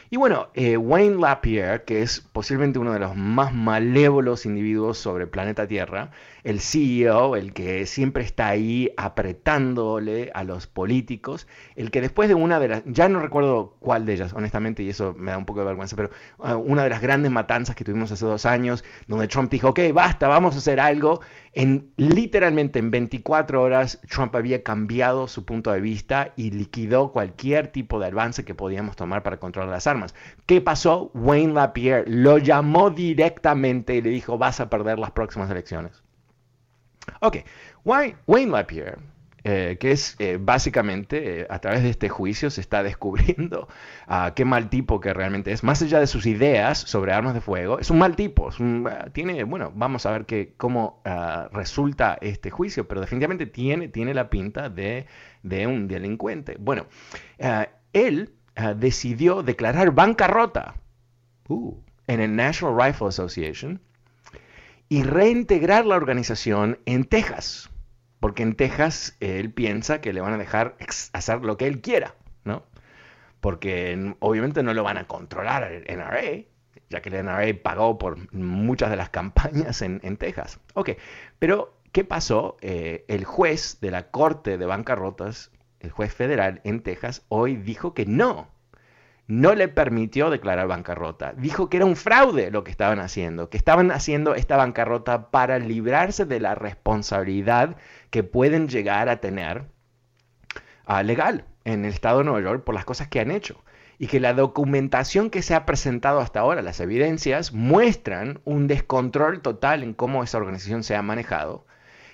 Y 0.09 0.17
bueno, 0.17 0.49
eh, 0.55 0.79
Wayne 0.79 1.21
Lapierre, 1.21 1.85
que 1.85 2.01
es 2.01 2.23
posiblemente 2.33 2.79
uno 2.79 2.95
de 2.95 3.01
los 3.01 3.15
más 3.15 3.53
malévolos 3.53 4.47
individuos 4.47 4.97
sobre 4.97 5.25
el 5.25 5.31
planeta 5.31 5.67
Tierra, 5.67 6.11
el 6.45 6.61
CEO, 6.61 7.37
el 7.37 7.55
que 7.55 7.87
siempre 7.87 8.23
está 8.23 8.49
ahí 8.49 8.93
apretándole 8.99 10.31
a 10.35 10.45
los 10.45 10.67
políticos, 10.67 11.47
el 11.75 11.91
que 11.91 12.03
después 12.03 12.29
de 12.29 12.35
una 12.35 12.61
de 12.61 12.69
las, 12.69 12.83
ya 12.85 13.09
no 13.09 13.19
recuerdo 13.19 13.77
cuál 13.81 14.05
de 14.05 14.13
ellas, 14.13 14.35
honestamente, 14.35 14.83
y 14.83 14.91
eso 14.91 15.15
me 15.19 15.31
da 15.31 15.39
un 15.39 15.47
poco 15.47 15.61
de 15.61 15.67
vergüenza, 15.67 15.97
pero 15.97 16.11
uh, 16.39 16.55
una 16.57 16.85
de 16.85 16.91
las 16.91 17.01
grandes 17.01 17.33
matanzas 17.33 17.75
que 17.75 17.85
tuvimos 17.85 18.13
hace 18.13 18.27
dos 18.27 18.45
años, 18.45 18.85
donde 19.09 19.27
Trump 19.27 19.51
dijo, 19.51 19.71
ok, 19.71 19.81
basta, 19.95 20.29
vamos 20.29 20.55
a 20.55 20.59
hacer 20.59 20.81
algo, 20.81 21.21
en 21.55 21.91
literalmente 21.97 22.79
en 22.79 22.91
24 22.91 23.63
horas 23.63 24.01
Trump 24.09 24.37
había 24.37 24.63
cambiado 24.63 25.29
su 25.29 25.47
punto 25.47 25.73
de 25.73 25.81
vista 25.81 26.35
y 26.37 26.51
liquidó 26.51 27.11
cualquier 27.13 27.69
tipo 27.69 27.99
de 27.99 28.09
avance 28.09 28.45
que 28.45 28.55
podíamos 28.55 28.97
tomar 28.97 29.23
para 29.23 29.39
controlar 29.39 29.71
las 29.71 29.87
armas. 29.87 30.15
¿Qué 30.45 30.61
pasó? 30.61 31.11
Wayne 31.15 31.55
Lapierre 31.55 32.05
lo 32.07 32.37
llamó 32.37 32.91
directamente 32.91 33.95
y 33.95 34.03
le 34.03 34.11
dijo, 34.11 34.37
vas 34.37 34.61
a 34.61 34.69
perder 34.69 34.99
las 34.99 35.13
próximas 35.13 35.51
elecciones. 35.51 36.04
Ok, 37.21 37.39
Wayne, 37.85 38.51
Lapierre, 38.51 38.99
eh, 39.47 39.77
que 39.79 39.93
es 39.93 40.17
eh, 40.21 40.39
básicamente 40.41 41.43
eh, 41.43 41.47
a 41.51 41.59
través 41.59 41.83
de 41.83 41.91
este 41.91 42.09
juicio 42.09 42.49
se 42.49 42.63
está 42.63 42.83
descubriendo 42.83 43.69
uh, 44.09 44.33
qué 44.35 44.47
mal 44.47 44.71
tipo 44.71 45.01
que 45.01 45.13
realmente 45.13 45.53
es, 45.53 45.63
más 45.63 45.83
allá 45.83 46.01
de 46.01 46.07
sus 46.07 46.25
ideas 46.25 46.79
sobre 46.79 47.13
armas 47.13 47.35
de 47.35 47.43
fuego, 47.43 47.79
es 47.79 47.91
un 47.91 47.99
mal 47.99 48.17
tipo, 48.17 48.49
uh, 48.49 49.11
tiene, 49.13 49.45
bueno, 49.45 49.71
vamos 49.75 50.07
a 50.07 50.13
ver 50.13 50.25
que, 50.25 50.55
cómo 50.57 51.03
uh, 51.05 51.55
resulta 51.55 52.17
este 52.23 52.51
juicio, 52.51 52.89
pero 52.89 53.03
definitivamente 53.03 53.45
tiene, 53.45 53.89
tiene 53.89 54.15
la 54.15 54.31
pinta 54.31 54.71
de, 54.71 55.07
de 55.43 55.67
un 55.67 55.89
delincuente. 55.89 56.57
Bueno, 56.59 56.87
él 57.93 58.35
decidió 58.77 59.43
declarar 59.43 59.91
bancarrota 59.91 60.77
uh, 61.49 61.77
en 62.07 62.21
el 62.21 62.35
National 62.35 62.81
Rifle 62.81 63.09
Association 63.09 63.81
y 64.89 65.03
reintegrar 65.03 65.87
la 65.87 65.97
organización 65.97 66.79
en 66.87 67.05
Texas, 67.05 67.71
porque 68.21 68.43
en 68.43 68.55
Texas 68.55 69.17
él 69.21 69.53
piensa 69.53 70.01
que 70.01 70.13
le 70.13 70.21
van 70.21 70.35
a 70.35 70.39
dejar 70.39 70.77
hacer 71.13 71.41
lo 71.41 71.57
que 71.57 71.67
él 71.67 71.81
quiera, 71.81 72.15
¿no? 72.45 72.65
Porque 73.41 74.15
obviamente 74.21 74.63
no 74.63 74.73
lo 74.73 74.83
van 74.83 74.97
a 74.97 75.07
controlar 75.07 75.71
el 75.71 75.85
NRA, 75.85 76.45
ya 76.89 77.03
que 77.03 77.09
el 77.11 77.25
NRA 77.25 77.63
pagó 77.63 77.99
por 77.99 78.33
muchas 78.33 78.91
de 78.91 78.97
las 78.97 79.11
campañas 79.11 79.83
en, 79.83 80.01
en 80.03 80.17
Texas. 80.17 80.61
Ok, 80.75 80.91
pero 81.39 81.77
¿qué 81.93 82.05
pasó? 82.05 82.57
Eh, 82.61 83.05
el 83.09 83.25
juez 83.25 83.79
de 83.81 83.91
la 83.91 84.11
Corte 84.11 84.59
de 84.59 84.67
Bancarrotas, 84.67 85.51
el 85.81 85.91
juez 85.91 86.15
federal 86.15 86.61
en 86.65 86.81
Texas, 86.83 87.25
hoy 87.29 87.57
dijo 87.57 87.95
que 87.95 88.07
no, 88.07 88.49
no 89.27 89.55
le 89.55 89.69
permitió 89.69 90.29
declarar 90.29 90.67
bancarrota. 90.69 91.33
Dijo 91.33 91.71
que 91.71 91.79
era 91.79 91.87
un 91.87 91.97
fraude 91.97 92.51
lo 92.51 92.63
que 92.65 92.71
estaban 92.71 92.99
haciendo, 93.01 93.49
que 93.49 93.57
estaban 93.57 93.91
haciendo 93.91 94.35
esta 94.35 94.57
bancarrota 94.57 95.31
para 95.31 95.59
librarse 95.59 96.27
de 96.27 96.41
la 96.41 96.55
responsabilidad 96.55 97.77
que 98.11 98.23
pueden 98.23 98.69
llegar 98.69 99.09
a 99.09 99.21
tener 99.21 99.65
uh, 100.89 101.03
legal 101.03 101.47
en 101.65 101.85
el 101.85 101.93
estado 101.93 102.19
de 102.19 102.25
Nueva 102.25 102.43
York 102.43 102.65
por 102.65 102.75
las 102.75 102.85
cosas 102.85 103.09
que 103.09 103.21
han 103.21 103.31
hecho. 103.31 103.65
Y 103.97 104.09
que 104.09 104.21
la 104.21 104.35
documentación 104.35 105.31
que 105.31 105.41
se 105.41 105.55
ha 105.55 105.65
presentado 105.65 106.21
hasta 106.21 106.41
ahora, 106.41 106.63
las 106.63 106.81
evidencias, 106.81 107.53
muestran 107.53 108.41
un 108.45 108.67
descontrol 108.67 109.41
total 109.41 109.85
en 109.85 109.95
cómo 109.95 110.25
esa 110.25 110.39
organización 110.39 110.83
se 110.83 110.97
ha 110.97 111.03
manejado 111.03 111.65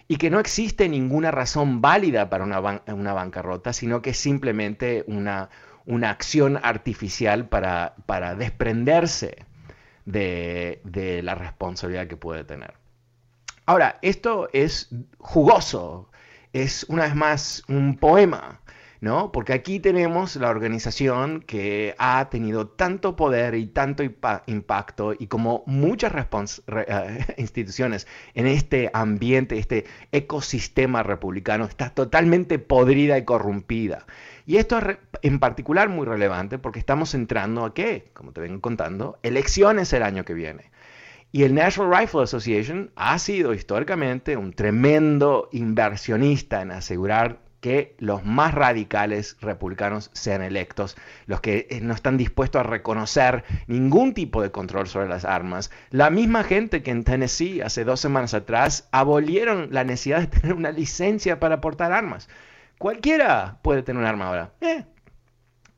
y 0.06 0.16
que 0.16 0.28
no 0.28 0.40
existe 0.40 0.88
ninguna 0.88 1.30
razón 1.30 1.80
válida 1.80 2.28
para 2.28 2.42
una, 2.42 2.82
una 2.88 3.12
bancarrota, 3.12 3.72
sino 3.72 4.02
que 4.02 4.10
es 4.10 4.18
simplemente 4.18 5.04
una, 5.06 5.50
una 5.86 6.10
acción 6.10 6.58
artificial 6.62 7.48
para, 7.48 7.94
para 8.06 8.34
desprenderse 8.34 9.44
de, 10.04 10.80
de, 10.84 11.22
la 11.22 11.34
responsabilidad 11.34 12.06
que 12.06 12.16
puede 12.16 12.44
tener. 12.44 12.74
Ahora, 13.66 13.98
esto 14.02 14.48
es 14.52 14.88
jugoso, 15.18 16.10
es 16.52 16.84
una 16.88 17.04
vez 17.04 17.14
más 17.14 17.62
un 17.68 17.96
poema, 17.96 18.59
¿no? 19.00 19.32
Porque 19.32 19.54
aquí 19.54 19.80
tenemos 19.80 20.36
la 20.36 20.50
organización 20.50 21.40
que 21.40 21.94
ha 21.98 22.28
tenido 22.28 22.68
tanto 22.68 23.16
poder 23.16 23.54
y 23.54 23.66
tanto 23.66 24.02
impacto 24.02 25.14
y 25.18 25.26
como 25.26 25.64
muchas 25.66 26.12
uh, 26.12 27.32
instituciones 27.38 28.06
en 28.34 28.46
este 28.46 28.90
ambiente, 28.92 29.58
este 29.58 29.86
ecosistema 30.12 31.02
republicano, 31.02 31.64
está 31.64 31.90
totalmente 31.90 32.58
podrida 32.58 33.16
y 33.16 33.24
corrompida. 33.24 34.06
Y 34.46 34.58
esto 34.58 34.78
es 34.78 34.98
en 35.22 35.38
particular 35.38 35.88
muy 35.88 36.06
relevante 36.06 36.58
porque 36.58 36.78
estamos 36.78 37.14
entrando 37.14 37.64
a 37.64 37.72
qué, 37.72 38.10
como 38.12 38.32
te 38.32 38.40
vengo 38.40 38.60
contando, 38.60 39.18
elecciones 39.22 39.92
el 39.92 40.02
año 40.02 40.24
que 40.24 40.34
viene. 40.34 40.70
Y 41.32 41.44
el 41.44 41.54
National 41.54 41.96
Rifle 41.96 42.24
Association 42.24 42.90
ha 42.96 43.16
sido 43.20 43.54
históricamente 43.54 44.36
un 44.36 44.52
tremendo 44.52 45.48
inversionista 45.52 46.60
en 46.60 46.72
asegurar 46.72 47.49
que 47.60 47.94
los 47.98 48.24
más 48.24 48.54
radicales 48.54 49.36
republicanos 49.40 50.10
sean 50.12 50.42
electos, 50.42 50.96
los 51.26 51.40
que 51.40 51.66
eh, 51.70 51.80
no 51.80 51.94
están 51.94 52.16
dispuestos 52.16 52.60
a 52.60 52.62
reconocer 52.62 53.44
ningún 53.66 54.14
tipo 54.14 54.42
de 54.42 54.50
control 54.50 54.88
sobre 54.88 55.08
las 55.08 55.24
armas. 55.24 55.70
La 55.90 56.10
misma 56.10 56.42
gente 56.44 56.82
que 56.82 56.90
en 56.90 57.04
Tennessee 57.04 57.60
hace 57.60 57.84
dos 57.84 58.00
semanas 58.00 58.34
atrás 58.34 58.88
abolieron 58.92 59.68
la 59.70 59.84
necesidad 59.84 60.20
de 60.20 60.26
tener 60.40 60.54
una 60.54 60.72
licencia 60.72 61.38
para 61.38 61.60
portar 61.60 61.92
armas. 61.92 62.28
Cualquiera 62.78 63.58
puede 63.62 63.82
tener 63.82 64.00
un 64.00 64.08
arma 64.08 64.28
ahora. 64.28 64.52
Eh. 64.62 64.84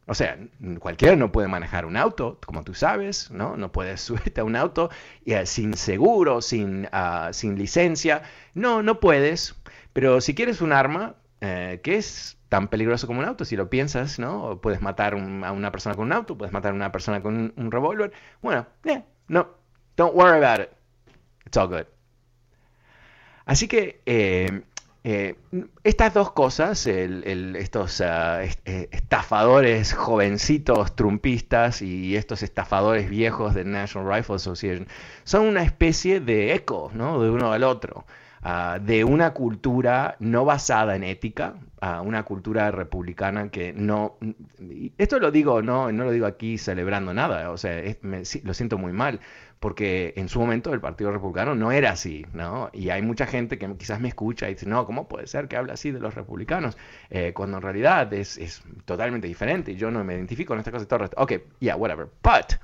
O 0.06 0.14
sea, 0.14 0.36
cualquiera 0.80 1.16
no 1.16 1.30
puede 1.30 1.48
manejar 1.48 1.86
un 1.86 1.96
auto, 1.96 2.38
como 2.44 2.64
tú 2.64 2.74
sabes, 2.74 3.30
¿no? 3.30 3.56
No 3.56 3.72
puedes 3.72 4.00
subirte 4.02 4.40
a 4.40 4.44
un 4.44 4.56
auto 4.56 4.90
uh, 5.26 5.46
sin 5.46 5.74
seguro, 5.74 6.42
sin, 6.42 6.86
uh, 6.86 7.32
sin 7.32 7.56
licencia. 7.56 8.22
No, 8.54 8.82
no 8.82 9.00
puedes. 9.00 9.54
Pero 9.92 10.20
si 10.20 10.34
quieres 10.34 10.60
un 10.60 10.72
arma, 10.72 11.16
eh, 11.42 11.80
que 11.82 11.96
es 11.96 12.38
tan 12.48 12.68
peligroso 12.68 13.08
como 13.08 13.18
un 13.18 13.26
auto, 13.26 13.44
si 13.44 13.56
lo 13.56 13.68
piensas, 13.68 14.20
¿no? 14.20 14.60
Puedes 14.62 14.80
matar 14.80 15.14
a 15.14 15.52
una 15.52 15.72
persona 15.72 15.96
con 15.96 16.06
un 16.06 16.12
auto, 16.12 16.38
puedes 16.38 16.52
matar 16.52 16.70
a 16.70 16.74
una 16.74 16.92
persona 16.92 17.20
con 17.20 17.52
un, 17.56 17.70
revólver. 17.72 18.12
Bueno, 18.40 18.66
eh, 18.84 19.02
no, 19.26 19.48
don't 19.96 20.14
worry 20.14 20.38
about 20.44 20.60
it. 20.60 20.70
It's 21.44 21.56
all 21.56 21.66
good. 21.66 21.86
Así 23.44 23.66
que 23.66 24.00
eh, 24.06 24.62
eh, 25.02 25.34
estas 25.82 26.14
dos 26.14 26.30
cosas, 26.30 26.86
el, 26.86 27.56
estos 27.56 27.98
uh, 27.98 28.46
estafadores 28.64 29.94
jovencitos 29.94 30.94
trumpistas 30.94 31.82
y 31.82 32.14
estos 32.14 32.44
estafadores 32.44 33.10
viejos 33.10 33.54
del 33.54 33.72
National 33.72 34.14
Rifle 34.14 34.36
Association, 34.36 34.86
son 35.24 35.46
una 35.48 35.64
especie 35.64 36.20
de 36.20 36.54
eco 36.54 36.92
¿no? 36.94 37.20
de 37.20 37.30
uno 37.30 37.52
al 37.52 37.64
otro. 37.64 38.04
Uh, 38.44 38.80
de 38.80 39.04
una 39.04 39.34
cultura 39.34 40.16
no 40.18 40.44
basada 40.44 40.96
en 40.96 41.04
ética, 41.04 41.54
uh, 41.80 42.02
una 42.02 42.24
cultura 42.24 42.72
republicana 42.72 43.50
que 43.50 43.72
no... 43.72 44.18
Esto 44.98 45.20
lo 45.20 45.30
digo, 45.30 45.62
no, 45.62 45.92
no 45.92 46.02
lo 46.02 46.10
digo 46.10 46.26
aquí 46.26 46.58
celebrando 46.58 47.14
nada, 47.14 47.52
o 47.52 47.56
sea, 47.56 47.80
lo 48.02 48.54
siento 48.54 48.78
muy 48.78 48.92
mal, 48.92 49.20
porque 49.60 50.12
en 50.16 50.28
su 50.28 50.40
momento 50.40 50.74
el 50.74 50.80
Partido 50.80 51.12
Republicano 51.12 51.54
no 51.54 51.70
era 51.70 51.92
así, 51.92 52.26
¿no? 52.32 52.68
Y 52.72 52.90
hay 52.90 53.00
mucha 53.00 53.26
gente 53.28 53.58
que 53.58 53.76
quizás 53.76 54.00
me 54.00 54.08
escucha 54.08 54.50
y 54.50 54.54
dice, 54.54 54.66
no, 54.66 54.86
¿cómo 54.86 55.06
puede 55.06 55.28
ser 55.28 55.46
que 55.46 55.56
hable 55.56 55.72
así 55.72 55.92
de 55.92 56.00
los 56.00 56.16
republicanos? 56.16 56.76
Eh, 57.10 57.32
cuando 57.32 57.58
en 57.58 57.62
realidad 57.62 58.12
es, 58.12 58.38
es, 58.38 58.64
totalmente 58.86 59.28
diferente 59.28 59.70
y 59.70 59.76
yo 59.76 59.92
no 59.92 60.02
me 60.02 60.14
identifico 60.14 60.48
con 60.48 60.58
esta 60.58 60.72
cosa 60.72 60.84
todo 60.86 60.96
el 60.96 61.00
resto. 61.02 61.22
Ok, 61.22 61.32
yeah, 61.60 61.76
whatever. 61.76 62.08
But, 62.24 62.54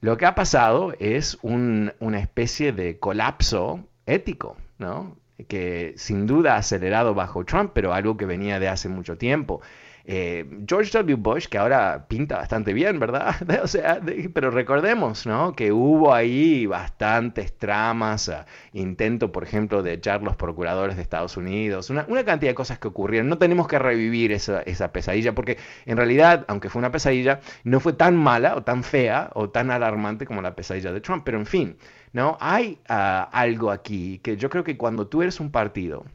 lo 0.00 0.16
que 0.16 0.24
ha 0.24 0.36
pasado 0.36 0.94
es 1.00 1.36
un, 1.42 1.92
una 1.98 2.20
especie 2.20 2.70
de 2.70 3.00
colapso 3.00 3.84
ético, 4.06 4.56
¿no? 4.78 5.16
Que 5.48 5.94
sin 5.96 6.26
duda 6.26 6.54
ha 6.54 6.58
acelerado 6.58 7.14
bajo 7.14 7.44
Trump, 7.44 7.72
pero 7.74 7.94
algo 7.94 8.16
que 8.16 8.26
venía 8.26 8.58
de 8.58 8.68
hace 8.68 8.88
mucho 8.88 9.18
tiempo. 9.18 9.60
Eh, 10.10 10.46
George 10.66 10.90
W. 10.90 11.16
Bush, 11.16 11.48
que 11.48 11.58
ahora 11.58 12.06
pinta 12.08 12.38
bastante 12.38 12.72
bien, 12.72 12.98
¿verdad? 12.98 13.36
o 13.62 13.66
sea, 13.66 14.00
pero 14.32 14.50
recordemos, 14.50 15.26
¿no? 15.26 15.52
Que 15.52 15.70
hubo 15.70 16.14
ahí 16.14 16.64
bastantes 16.64 17.54
tramas, 17.58 18.28
uh, 18.28 18.46
intento, 18.72 19.30
por 19.32 19.44
ejemplo, 19.44 19.82
de 19.82 19.92
echar 19.92 20.22
los 20.22 20.34
procuradores 20.34 20.96
de 20.96 21.02
Estados 21.02 21.36
Unidos, 21.36 21.90
una, 21.90 22.06
cantidad 22.24 22.52
de 22.52 22.54
cosas 22.54 22.78
que 22.78 22.88
ocurrieron. 22.88 23.28
No 23.28 23.36
tenemos 23.36 23.68
que 23.68 23.78
revivir 23.78 24.32
esa, 24.32 24.62
pesadilla, 24.92 25.34
porque 25.34 25.58
en 25.84 25.98
realidad, 25.98 26.46
aunque 26.48 26.70
fue 26.70 26.78
una 26.78 26.90
pesadilla, 26.90 27.40
no 27.64 27.78
fue 27.78 27.92
tan 27.92 28.16
mala 28.16 28.56
o 28.56 28.62
tan 28.62 28.84
fea 28.84 29.28
o 29.34 29.50
tan 29.50 29.70
alarmante 29.70 30.24
como 30.24 30.40
la 30.40 30.56
pesadilla 30.56 30.90
de 30.90 31.02
Trump. 31.02 31.22
Pero 31.26 31.36
en 31.36 31.44
fin, 31.44 31.76
¿no? 32.14 32.38
Hay 32.40 32.78
uh, 32.88 33.28
algo 33.30 33.70
aquí 33.70 34.20
que 34.20 34.38
yo 34.38 34.48
creo 34.48 34.64
que 34.64 34.78
cuando 34.78 35.06
tú 35.06 35.20
eres 35.20 35.38
un 35.38 35.50
partido, 35.50 36.06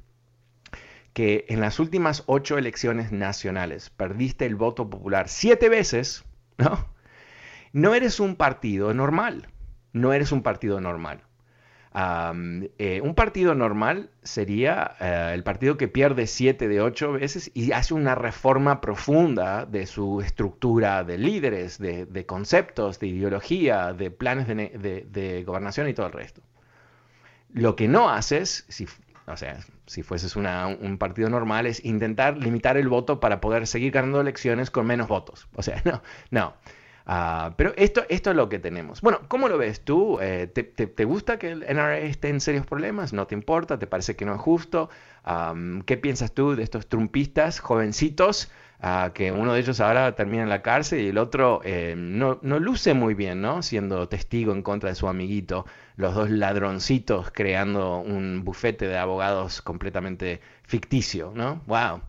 que 1.13 1.45
en 1.49 1.61
las 1.61 1.79
últimas 1.79 2.23
ocho 2.25 2.57
elecciones 2.57 3.11
nacionales 3.11 3.89
perdiste 3.91 4.45
el 4.45 4.55
voto 4.55 4.89
popular 4.89 5.29
siete 5.29 5.69
veces, 5.69 6.25
¿no? 6.57 6.87
No 7.71 7.95
eres 7.95 8.19
un 8.19 8.35
partido 8.35 8.93
normal, 8.93 9.47
no 9.93 10.13
eres 10.13 10.31
un 10.31 10.43
partido 10.43 10.81
normal. 10.81 11.23
Eh, 11.95 13.01
un 13.03 13.13
partido 13.13 13.53
normal 13.53 14.09
sería 14.23 14.95
eh, 14.99 15.31
el 15.35 15.43
partido 15.43 15.77
que 15.77 15.87
pierde 15.87 16.25
siete 16.25 16.67
de 16.67 16.81
ocho 16.81 17.11
veces 17.13 17.51
y 17.53 17.71
hace 17.71 17.93
una 17.93 18.15
reforma 18.15 18.81
profunda 18.81 19.65
de 19.67 19.85
su 19.85 20.21
estructura 20.21 21.03
de 21.03 21.19
líderes, 21.19 21.77
de, 21.77 22.25
conceptos, 22.25 22.99
de 22.99 23.07
ideología, 23.07 23.93
de 23.93 24.09
planes 24.09 24.47
de, 24.47 25.05
de, 25.07 25.43
gobernación 25.43 25.87
y 25.87 25.93
todo 25.93 26.07
el 26.07 26.13
resto. 26.13 26.41
Lo 27.51 27.75
que 27.75 27.87
no 27.87 28.09
haces, 28.09 28.65
si 28.69 28.87
o 29.27 29.37
sea, 29.37 29.59
si 29.85 30.03
fueses 30.03 30.35
un 30.35 30.97
partido 30.97 31.29
normal, 31.29 31.65
es 31.65 31.83
intentar 31.85 32.37
limitar 32.37 32.77
el 32.77 32.89
voto 32.89 33.19
para 33.19 33.39
poder 33.39 33.67
seguir 33.67 33.91
ganando 33.91 34.21
elecciones 34.21 34.69
con 34.69 34.85
menos 34.85 35.07
votos. 35.07 35.47
O 35.55 35.61
sea, 35.61 35.81
no, 35.85 36.01
no. 36.31 36.55
Ah, 37.05 37.53
pero 37.57 37.73
esto, 37.75 38.05
esto 38.07 38.29
es 38.29 38.35
lo 38.35 38.47
que 38.47 38.59
tenemos. 38.59 39.01
Bueno, 39.01 39.21
¿cómo 39.27 39.49
lo 39.49 39.57
ves 39.57 39.81
tú? 39.81 40.19
Eh, 40.21 40.47
¿te, 40.47 41.05
gusta 41.05 41.37
que 41.37 41.51
el 41.51 41.59
NRA 41.61 41.99
esté 41.99 42.29
en 42.29 42.39
serios 42.39 42.65
problemas? 42.65 43.11
¿No 43.11 43.27
te 43.27 43.35
importa? 43.35 43.77
¿Te 43.77 43.87
parece 43.87 44.15
que 44.15 44.25
no 44.25 44.35
es 44.35 44.41
justo? 44.41 44.89
¿Qué 45.85 45.97
piensas 45.97 46.33
tú 46.33 46.55
de 46.55 46.63
estos 46.63 46.87
trumpistas 46.87 47.59
jovencitos? 47.59 48.51
Que 49.13 49.31
uno 49.31 49.53
de 49.53 49.61
ellos 49.61 49.79
ahora 49.79 50.13
termina 50.13 50.43
en 50.43 50.49
la 50.49 50.61
cárcel 50.61 50.99
y 50.99 51.07
el 51.07 51.17
otro 51.17 51.61
eh, 51.63 51.95
no, 51.97 52.39
no, 52.41 52.59
luce 52.59 52.93
muy 52.93 53.13
bien, 53.13 53.41
¿no? 53.41 53.61
Siendo 53.63 54.09
testigo 54.09 54.51
en 54.51 54.61
contra 54.61 54.89
de 54.89 54.95
su 54.95 55.07
amiguito, 55.07 55.65
los 55.95 56.13
dos 56.15 56.29
ladroncitos 56.29 57.31
creando 57.31 57.99
un 57.99 58.43
bufete 58.43 58.87
de 58.87 58.97
abogados 58.97 59.61
completamente 59.61 60.41
ficticio, 60.63 61.31
¿no? 61.33 61.61
¡Wow! 61.65 62.01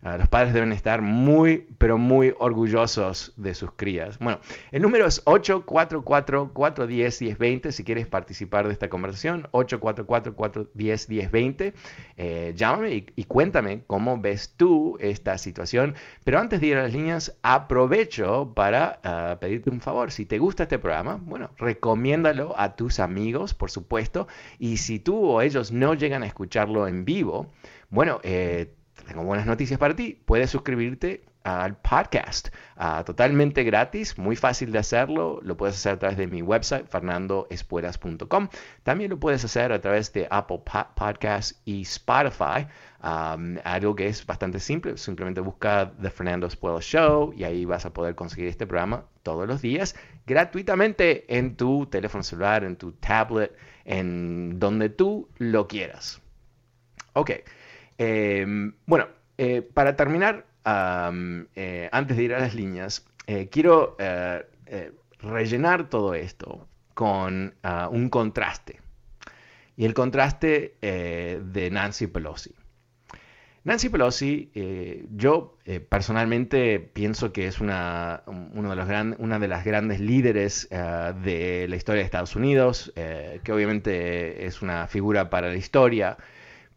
Ah, 0.00 0.16
los 0.16 0.28
padres 0.28 0.54
deben 0.54 0.70
estar 0.70 1.02
muy, 1.02 1.66
pero 1.76 1.98
muy 1.98 2.32
orgullosos 2.38 3.32
de 3.36 3.52
sus 3.52 3.72
crías. 3.72 4.20
Bueno, 4.20 4.38
el 4.70 4.82
número 4.82 5.06
es 5.06 5.24
844-410-1020 5.24 7.72
si 7.72 7.82
quieres 7.82 8.06
participar 8.06 8.68
de 8.68 8.74
esta 8.74 8.88
conversación. 8.88 9.48
844-410-1020. 9.50 11.72
Eh, 12.16 12.52
llámame 12.54 13.06
y, 13.16 13.24
cuéntame 13.24 13.82
cómo 13.88 14.20
ves 14.20 14.54
tú 14.56 14.96
esta 15.00 15.36
situación. 15.36 15.96
Pero 16.22 16.38
antes 16.38 16.60
de 16.60 16.68
ir 16.68 16.76
a 16.76 16.84
las 16.84 16.92
líneas, 16.92 17.36
aprovecho 17.42 18.52
para 18.54 19.00
ah, 19.02 19.38
pedirte 19.40 19.70
un 19.70 19.80
favor. 19.80 20.12
Si 20.12 20.26
te 20.26 20.38
gusta 20.38 20.62
este 20.62 20.78
programa, 20.78 21.18
bueno, 21.20 21.50
recomiéndalo 21.58 22.54
a 22.56 22.76
tus 22.76 23.00
amigos, 23.00 23.52
por 23.52 23.72
supuesto. 23.72 24.28
Y 24.60 24.76
si 24.76 25.00
tú 25.00 25.26
o 25.26 25.42
ellos 25.42 25.72
no 25.72 25.94
llegan 25.94 26.22
a 26.22 26.26
escucharlo 26.26 26.86
en 26.86 27.04
vivo, 27.04 27.50
bueno, 27.90 28.20
eh, 28.22 28.74
tengo 29.08 29.24
buenas 29.24 29.46
noticias 29.46 29.80
para 29.80 29.96
ti. 29.96 30.20
Puedes 30.26 30.50
suscribirte 30.50 31.24
al 31.42 31.76
podcast 31.76 32.48
ah, 32.76 33.02
totalmente 33.06 33.64
gratis, 33.64 34.18
muy 34.18 34.36
fácil 34.36 34.70
de 34.70 34.78
hacerlo. 34.78 35.40
Lo 35.42 35.56
puedes 35.56 35.76
hacer 35.76 35.94
a 35.94 35.98
través 35.98 36.18
de 36.18 36.26
mi 36.26 36.42
website, 36.42 36.86
fernandoespuelas.com. 36.86 38.48
También 38.82 39.10
lo 39.10 39.18
puedes 39.18 39.42
hacer 39.46 39.72
a 39.72 39.80
través 39.80 40.12
de 40.12 40.28
Apple 40.30 40.60
Podcasts 40.94 41.58
y 41.64 41.82
Spotify. 41.82 42.66
algo 43.00 43.94
que 43.96 44.08
es 44.08 44.26
bastante 44.26 44.60
simple, 44.60 44.98
simplemente 44.98 45.40
busca 45.40 45.90
The 46.02 46.10
Fernando 46.10 46.46
Espuelas 46.46 46.84
Show 46.84 47.32
y 47.34 47.44
ahí 47.44 47.64
vas 47.64 47.86
a 47.86 47.94
poder 47.94 48.14
conseguir 48.14 48.48
este 48.48 48.66
programa 48.66 49.04
todos 49.22 49.48
los 49.48 49.62
días 49.62 49.94
gratuitamente 50.26 51.24
en 51.34 51.56
tu 51.56 51.86
teléfono 51.86 52.22
celular, 52.22 52.62
en 52.62 52.76
tu 52.76 52.92
tablet, 52.92 53.56
en 53.86 54.58
donde 54.58 54.90
tú 54.90 55.30
lo 55.38 55.66
quieras. 55.66 56.20
Ok. 57.14 57.30
Em, 57.98 58.74
bueno, 58.86 59.08
eh, 59.36 59.62
para 59.62 59.96
terminar, 59.96 60.46
eh, 61.54 61.88
antes 61.92 62.16
de 62.16 62.22
ir 62.22 62.34
a 62.34 62.38
las 62.38 62.54
líneas, 62.54 63.04
eh, 63.26 63.48
quiero 63.50 63.96
rellenar 65.20 65.88
todo 65.88 66.14
esto 66.14 66.68
con 66.94 67.54
ah, 67.62 67.88
un 67.90 68.08
contraste. 68.08 68.80
Y 69.76 69.84
el 69.84 69.94
contraste 69.94 70.76
de 70.80 71.70
Nancy 71.70 72.08
Pelosi. 72.08 72.54
Nancy 73.62 73.88
Pelosi, 73.88 74.50
yo 75.14 75.56
personalmente 75.88 76.80
pienso 76.80 77.32
que 77.32 77.46
es 77.46 77.60
una, 77.60 78.22
de 78.26 78.76
los 78.76 78.88
una 79.18 79.38
de 79.38 79.48
las 79.48 79.64
grandes 79.64 80.00
líderes 80.00 80.68
de 80.68 81.66
la 81.68 81.76
historia 81.76 82.00
de 82.00 82.06
Estados 82.06 82.34
Unidos, 82.34 82.92
que 82.96 83.52
obviamente 83.52 84.46
es 84.46 84.62
una 84.62 84.88
figura 84.88 85.30
para 85.30 85.48
la 85.48 85.56
historia, 85.56 86.16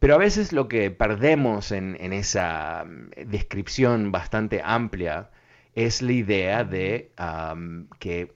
pero 0.01 0.15
a 0.15 0.17
veces 0.17 0.51
lo 0.51 0.67
que 0.67 0.89
perdemos 0.89 1.71
en, 1.71 1.95
esa 2.11 2.85
mm, 2.85 3.29
descripción 3.29 4.11
bastante 4.11 4.59
amplia 4.65 5.29
es 5.75 6.01
la 6.01 6.11
idea 6.13 6.63
de 6.63 7.11
que 7.99 8.33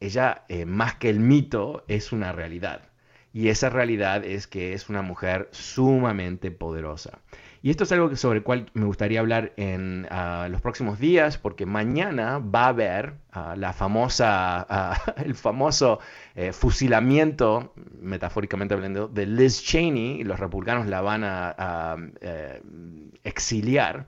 ella, 0.00 0.44
eh, 0.50 0.66
más 0.66 0.96
que 0.96 1.08
el 1.08 1.18
mito, 1.20 1.82
es 1.88 2.12
una 2.12 2.32
realidad. 2.32 2.90
Y 3.32 3.48
esa 3.48 3.70
realidad 3.70 4.22
es 4.22 4.46
que 4.46 4.74
es 4.74 4.90
una 4.90 5.00
mujer 5.00 5.48
sumamente 5.50 6.50
poderosa. 6.50 7.20
Y 7.60 7.70
esto 7.70 7.84
es 7.84 7.92
algo 7.92 8.14
sobre 8.14 8.38
el 8.38 8.44
cual 8.44 8.70
me 8.74 8.84
gustaría 8.84 9.18
hablar 9.18 9.52
en 9.56 10.06
ah, 10.10 10.46
los 10.50 10.60
próximos 10.60 11.00
días, 11.00 11.38
porque 11.38 11.66
mañana 11.66 12.38
va 12.38 12.66
a 12.66 12.68
haber 12.68 13.14
ah, 13.32 13.56
la 13.56 13.72
famosa, 13.72 14.64
ah, 14.68 14.96
el 15.24 15.34
famoso 15.34 15.98
eh, 16.36 16.52
fusilamiento, 16.52 17.72
metafóricamente 18.00 18.74
hablando, 18.74 19.08
de 19.08 19.26
Liz 19.26 19.62
Cheney, 19.62 20.20
y 20.20 20.24
los 20.24 20.38
republicanos 20.38 20.86
la 20.86 21.00
van 21.00 21.24
a 21.24 21.96
eh, 22.20 22.62
exiliar. 23.24 24.06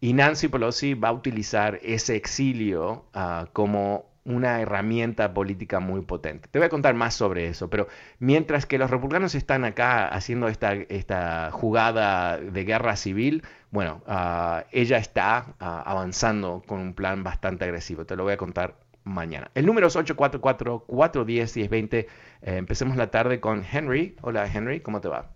Y 0.00 0.14
Nancy 0.14 0.48
Pelosi 0.48 0.94
va 0.94 1.10
a 1.10 1.12
utilizar 1.12 1.78
ese 1.82 2.16
exilio 2.16 3.04
como 3.52 4.09
una 4.24 4.60
herramienta 4.60 5.32
política 5.32 5.80
muy 5.80 6.02
potente. 6.02 6.48
Te 6.50 6.58
voy 6.58 6.66
a 6.66 6.68
contar 6.68 6.94
más 6.94 7.14
sobre 7.14 7.48
eso, 7.48 7.70
pero 7.70 7.88
mientras 8.18 8.66
que 8.66 8.78
los 8.78 8.90
republicanos 8.90 9.34
están 9.34 9.64
acá 9.64 10.08
haciendo 10.08 10.48
esta, 10.48 10.74
esta 10.74 11.50
jugada 11.50 12.36
de 12.38 12.64
guerra 12.64 12.96
civil, 12.96 13.42
bueno, 13.70 14.02
ah, 14.06 14.64
ella 14.72 14.98
está 14.98 15.54
ah, 15.58 15.82
avanzando 15.86 16.62
con 16.66 16.80
un 16.80 16.94
plan 16.94 17.22
bastante 17.24 17.64
agresivo. 17.64 18.04
Te 18.04 18.16
lo 18.16 18.24
voy 18.24 18.34
a 18.34 18.36
contar 18.36 18.74
mañana. 19.04 19.50
El 19.54 19.66
número 19.66 19.86
es 19.88 19.96
844-410-1020. 19.96 21.94
Eh, 21.94 22.06
empecemos 22.42 22.96
la 22.96 23.10
tarde 23.10 23.40
con 23.40 23.64
Henry. 23.70 24.16
Hola 24.22 24.46
Henry, 24.52 24.80
¿cómo 24.80 25.00
te 25.00 25.08
va? 25.08 25.30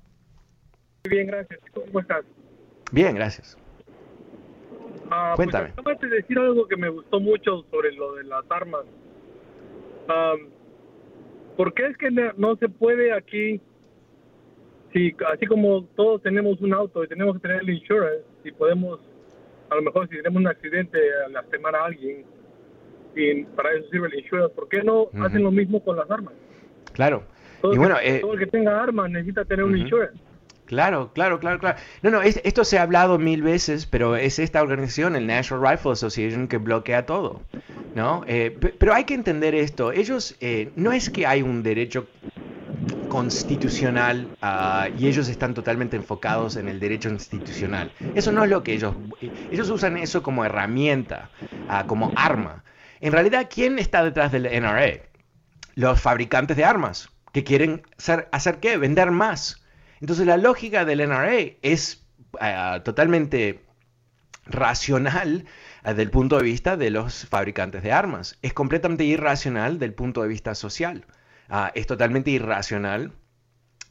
Muy 1.05 1.17
bien, 1.17 1.27
gracias. 1.27 1.61
¿Cómo 1.73 2.01
estás? 2.01 2.25
Bien, 2.93 3.15
gracias. 3.15 3.57
Ah, 5.11 5.35
pues, 5.37 5.51
Cuéntame. 5.51 5.73
Pues 5.83 6.01
de 6.01 6.09
decir 6.09 6.39
algo 6.39 6.67
que 6.67 6.77
me 6.77 6.89
gustó 6.89 7.21
mucho 7.21 7.65
sobre 7.71 7.93
lo 7.93 8.15
de 8.15 8.25
las 8.25 8.45
armas. 8.51 8.85
Um, 10.09 10.49
¿Por 11.57 11.73
qué 11.73 11.87
es 11.87 11.97
que 11.97 12.11
no 12.11 12.57
se 12.57 12.69
puede 12.69 13.13
aquí, 13.13 13.61
si 14.93 15.15
así 15.33 15.47
como 15.47 15.85
todos 15.97 16.23
tenemos 16.23 16.61
un 16.61 16.75
auto 16.75 17.05
y 17.05 17.09
tenemos 17.09 17.37
que 17.37 17.41
tener 17.43 17.63
el 17.63 17.71
insurance, 17.71 18.25
y 18.45 18.51
podemos, 18.51 19.01
a 19.71 19.77
lo 19.77 19.83
mejor 19.83 20.09
si 20.09 20.17
tenemos 20.17 20.41
un 20.41 20.49
accidente, 20.49 20.99
lastimar 21.31 21.77
a 21.77 21.85
alguien, 21.85 22.25
y 23.15 23.45
para 23.45 23.73
eso 23.73 23.89
sirve 23.91 24.09
el 24.09 24.19
insurance, 24.19 24.55
¿por 24.55 24.69
qué 24.69 24.83
no 24.83 25.09
hacen 25.21 25.45
lo 25.45 25.53
mismo 25.53 25.83
con 25.83 25.97
las 25.97 26.11
armas? 26.11 26.35
Claro. 26.93 27.23
Todo, 27.63 27.73
y 27.73 27.79
bueno, 27.79 27.97
eh, 28.03 28.19
todo 28.21 28.35
el 28.35 28.41
que 28.41 28.47
tenga 28.47 28.83
armas 28.83 29.11
necesita 29.11 29.45
tener 29.45 29.65
un 29.65 29.79
insurance. 29.79 30.19
Claro, 30.67 31.13
claro, 31.13 31.41
claro, 31.41 31.59
claro. 31.59 31.79
No, 32.03 32.11
no, 32.11 32.23
esto 32.23 32.65
se 32.65 32.79
ha 32.79 32.83
hablado 32.83 33.19
mil 33.19 33.43
veces, 33.43 33.87
pero 33.87 34.17
es 34.17 34.39
esta 34.39 34.63
organización, 34.63 35.15
el 35.15 35.27
National 35.27 35.71
Rifle 35.71 35.93
Association, 35.93 36.49
que 36.49 36.57
bloquea 36.57 37.07
todo. 37.07 37.43
¿no? 37.95 38.25
Eh, 38.27 38.51
pero 38.79 38.95
hay 38.95 39.05
que 39.05 39.15
entender 39.15 39.55
esto. 39.55 39.93
Ellos, 39.93 40.37
eh, 40.41 40.71
no 40.77 40.93
es 40.93 41.11
que 41.11 41.27
hay 41.27 41.43
un 41.43 41.63
derecho 41.63 42.07
constitucional 43.09 44.29
ah, 44.43 44.89
y 44.99 45.07
ellos 45.07 45.29
están 45.29 45.55
totalmente 45.55 45.97
enfocados 45.97 46.57
en 46.57 46.69
el 46.69 46.81
derecho 46.81 47.09
institucional. 47.09 47.93
Eso 48.15 48.33
no 48.33 48.43
es 48.45 48.51
lo 48.51 48.63
que 48.63 48.75
ellos... 48.75 48.95
Ellos 49.51 49.71
usan 49.71 49.97
eso 49.97 50.23
como 50.23 50.45
herramienta, 50.45 51.31
ah, 51.69 51.85
como 51.87 52.13
arma. 52.17 52.65
En 53.01 53.13
realidad, 53.13 53.49
¿quién 53.53 53.79
está 53.79 54.03
detrás 54.03 54.33
del 54.33 54.45
NRA? 54.45 55.03
Los 55.77 56.01
fabricantes 56.01 56.57
de 56.57 56.65
armas, 56.65 57.11
que 57.33 57.45
quieren 57.45 57.83
hacer, 57.99 58.29
hacer 58.33 58.59
qué? 58.59 58.77
Vender 58.77 59.11
más. 59.13 59.64
Entonces 60.05 60.27
la 60.27 60.37
lógica 60.37 60.85
del 60.85 60.99
NRA 61.09 61.57
es 61.63 62.07
ah, 62.39 62.83
totalmente 62.85 63.65
racional 64.45 65.47
desde 65.83 66.03
el 66.03 66.11
punto 66.11 66.37
de 66.37 66.43
vista 66.43 66.77
de 66.77 66.91
los 66.91 67.25
fabricantes 67.25 67.83
de 67.83 67.91
armas. 67.91 68.39
Es 68.43 68.53
completamente 68.53 69.05
irracional 69.05 69.79
del 69.79 69.95
punto 69.95 70.21
de 70.21 70.29
vista 70.29 70.55
social. 70.55 71.07
Ah, 71.49 71.73
es 71.75 71.87
totalmente 71.87 72.31
irracional 72.31 73.13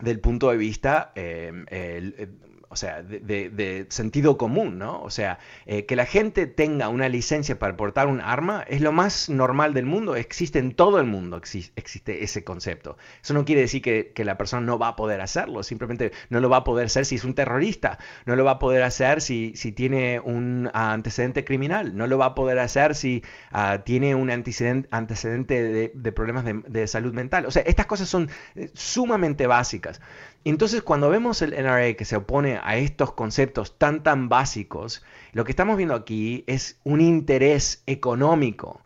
del 0.02 0.20
punto 0.20 0.52
de 0.52 0.58
vista 0.58 1.14
eh, 1.16 2.30
o 2.74 2.76
sea, 2.76 3.04
de, 3.04 3.86
sentido 3.90 4.36
común, 4.36 4.80
¿no? 4.80 5.00
O 5.04 5.12
sea, 5.12 5.38
eh, 5.68 5.86
que 5.86 5.96
la 5.96 6.08
gente 6.08 6.48
tenga 6.48 6.90
una 6.90 7.08
licencia 7.08 7.60
para 7.60 7.78
portar 7.78 8.08
un 8.08 8.20
arma 8.20 8.66
es 8.68 8.82
lo 8.82 8.92
más 8.92 9.30
normal 9.30 9.76
del 9.76 9.86
mundo, 9.86 10.16
existe 10.16 10.58
en 10.58 10.74
todo 10.74 11.00
el 11.00 11.06
mundo, 11.06 11.38
existe, 11.38 12.24
ese 12.24 12.44
concepto. 12.44 12.98
Eso 13.22 13.36
no 13.36 13.46
quiere 13.46 13.62
decir 13.62 13.84
que, 13.84 14.24
la 14.24 14.38
persona 14.38 14.66
no 14.66 14.80
va 14.80 14.88
a 14.88 14.96
poder 14.96 15.22
hacerlo, 15.22 15.62
simplemente 15.62 16.14
no 16.30 16.40
lo 16.40 16.50
va 16.50 16.58
a 16.58 16.64
poder 16.64 16.86
hacer 16.88 17.06
si 17.06 17.16
es 17.16 17.26
un 17.26 17.36
terrorista, 17.36 18.00
no 18.26 18.36
lo 18.36 18.44
va 18.44 18.52
a 18.52 18.60
poder 18.60 18.82
hacer 18.82 19.22
si, 19.22 19.54
tiene 19.76 20.20
un 20.20 20.72
antecedente 20.74 21.46
criminal, 21.46 21.96
no 21.96 22.08
lo 22.08 22.18
va 22.18 22.28
a 22.28 22.36
poder 22.36 22.58
hacer 22.58 22.96
si 22.96 23.24
ah, 23.52 23.84
tiene 23.86 24.16
un 24.16 24.32
antecedente, 24.32 24.88
antecedente 24.92 25.62
de, 25.94 26.12
problemas 26.12 26.44
de, 26.46 26.88
salud 26.88 27.14
mental. 27.14 27.46
O 27.46 27.52
sea, 27.52 27.62
estas 27.64 27.86
cosas 27.86 28.10
son 28.10 28.30
eh, 28.56 28.72
sumamente 28.74 29.46
básicas. 29.46 30.02
Entonces, 30.46 30.82
cuando 30.82 31.10
vemos 31.10 31.42
el 31.42 31.52
NRA 31.52 31.94
que 31.94 32.04
se 32.04 32.18
opone 32.18 32.60
a 32.62 32.76
estos 32.76 33.14
conceptos 33.14 33.78
tan 33.78 34.04
tan 34.04 34.28
básicos, 34.28 35.04
lo 35.32 35.46
que 35.46 35.52
estamos 35.52 35.78
viendo 35.78 35.96
aquí 35.96 36.44
es 36.48 36.80
un 36.84 37.00
interés 37.00 37.82
económico. 37.86 38.82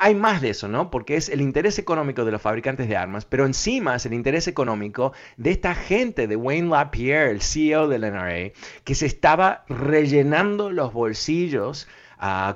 Hay 0.00 0.14
más 0.14 0.40
de 0.40 0.50
eso, 0.50 0.66
¿no? 0.66 0.90
Porque 0.90 1.16
es 1.16 1.28
el 1.28 1.40
interés 1.40 1.78
económico 1.78 2.24
de 2.24 2.32
los 2.32 2.42
fabricantes 2.42 2.88
de 2.88 2.96
armas, 2.96 3.24
pero 3.24 3.46
encima 3.46 3.94
es 3.94 4.06
el 4.06 4.14
interés 4.14 4.48
económico 4.48 5.12
de 5.36 5.50
esta 5.50 5.74
gente, 5.74 6.26
de 6.26 6.36
Wayne 6.36 6.68
LaPierre, 6.68 7.30
el 7.30 7.42
CEO 7.42 7.86
del 7.86 8.02
NRA, 8.02 8.52
que 8.82 8.94
se 8.94 9.06
estaba 9.06 9.64
rellenando 9.68 10.70
los 10.70 10.92
bolsillos 10.92 11.86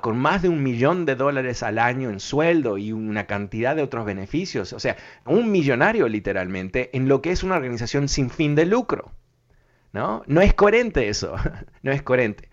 con 0.01 0.17
más 0.17 0.41
de 0.41 0.49
un 0.49 0.61
millón 0.61 1.05
de 1.05 1.15
dólares 1.15 1.63
al 1.63 1.79
año 1.79 2.09
en 2.09 2.19
sueldo 2.19 2.77
y 2.77 2.91
una 2.91 3.25
cantidad 3.25 3.75
de 3.75 3.83
otros 3.83 4.05
beneficios. 4.05 4.73
O 4.73 4.79
sea, 4.79 4.97
un 5.25 5.51
millonario 5.51 6.07
literalmente 6.07 6.89
en 6.95 7.07
lo 7.07 7.21
que 7.21 7.31
es 7.31 7.43
una 7.43 7.55
organización 7.55 8.07
sin 8.07 8.29
fin 8.29 8.55
de 8.55 8.65
lucro. 8.65 9.11
¿No? 9.93 10.23
No 10.25 10.41
es 10.41 10.55
coherente 10.55 11.07
eso, 11.07 11.35
no 11.83 11.91
es 11.91 12.01
coherente. 12.01 12.49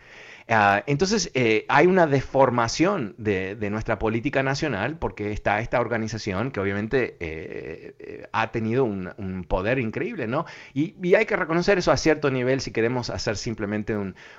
Ah, 0.49 0.83
entonces, 0.87 1.31
eh, 1.35 1.65
hay 1.69 1.87
una 1.87 2.07
deformación 2.07 3.15
de, 3.19 3.57
nuestra 3.71 3.99
política 3.99 4.43
nacional 4.43 4.97
porque 4.99 5.33
está 5.33 5.61
esta 5.61 5.81
organización 5.81 6.51
que 6.51 6.59
obviamente 6.59 7.17
eh, 7.21 7.95
eh, 7.99 8.29
ha 8.33 8.51
tenido 8.51 8.85
un, 8.85 9.45
poder 9.49 9.79
increíble, 9.79 10.27
¿no? 10.27 10.47
Y, 10.75 11.15
hay 11.15 11.27
que 11.27 11.37
reconocer 11.37 11.79
eso 11.79 11.93
a 11.93 11.97
cierto 11.97 12.31
nivel 12.31 12.61
si 12.61 12.73
queremos 12.73 13.11
hacer 13.11 13.37
simplemente 13.37 13.97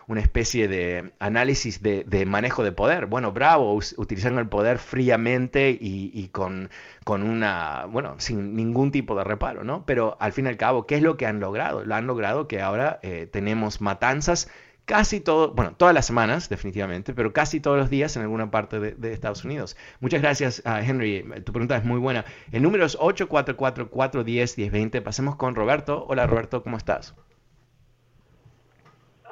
una 0.08 0.22
especie 0.22 0.68
de 0.68 1.12
análisis 1.20 1.82
de, 1.82 2.26
manejo 2.26 2.64
de 2.64 2.72
poder. 2.72 3.06
Bueno, 3.06 3.32
bravo, 3.32 3.80
utilizando 3.98 4.42
el 4.42 4.48
poder 4.48 4.80
fríamente 4.80 5.78
y, 5.80 6.30
con, 6.30 6.70
una, 7.06 7.86
bueno, 7.86 8.16
sin 8.18 8.56
ningún 8.56 8.92
tipo 8.92 9.16
de 9.16 9.24
reparo, 9.24 9.64
¿no? 9.64 9.86
Pero 9.86 10.18
al 10.20 10.34
fin 10.34 10.46
y 10.46 10.50
al 10.50 10.58
cabo, 10.58 10.86
¿qué 10.86 10.96
es 10.96 11.02
lo 11.02 11.18
que 11.18 11.26
han 11.26 11.40
logrado? 11.40 11.86
Lo 11.86 11.96
han 11.96 12.08
logrado 12.08 12.48
que 12.48 12.62
ahora 12.62 13.00
tenemos 13.32 13.82
matanzas 13.82 14.50
casi 14.86 15.22
todo, 15.22 15.52
bueno, 15.52 15.76
todas 15.78 15.94
las 15.94 16.06
semanas 16.06 16.50
definitivamente, 16.50 17.14
pero 17.14 17.32
casi 17.34 17.60
todos 17.62 17.78
los 17.78 17.90
días 17.90 18.16
en 18.16 18.22
alguna 18.24 18.50
parte 18.52 18.80
de, 18.80 19.14
Estados 19.14 19.44
Unidos. 19.46 19.78
Muchas 20.00 20.22
gracias, 20.22 20.64
uh, 20.66 20.78
Henry. 20.84 21.24
Tu 21.44 21.52
pregunta 21.52 21.76
es 21.78 21.84
muy 21.84 22.00
buena. 22.00 22.26
El 22.52 22.64
número 22.64 22.86
es 22.86 22.98
844-410-1020. 23.00 25.04
Pasemos 25.04 25.36
con 25.36 25.54
Roberto. 25.56 26.06
Hola, 26.08 26.26
Roberto, 26.28 26.64
¿cómo 26.64 26.78
estás? 26.78 27.16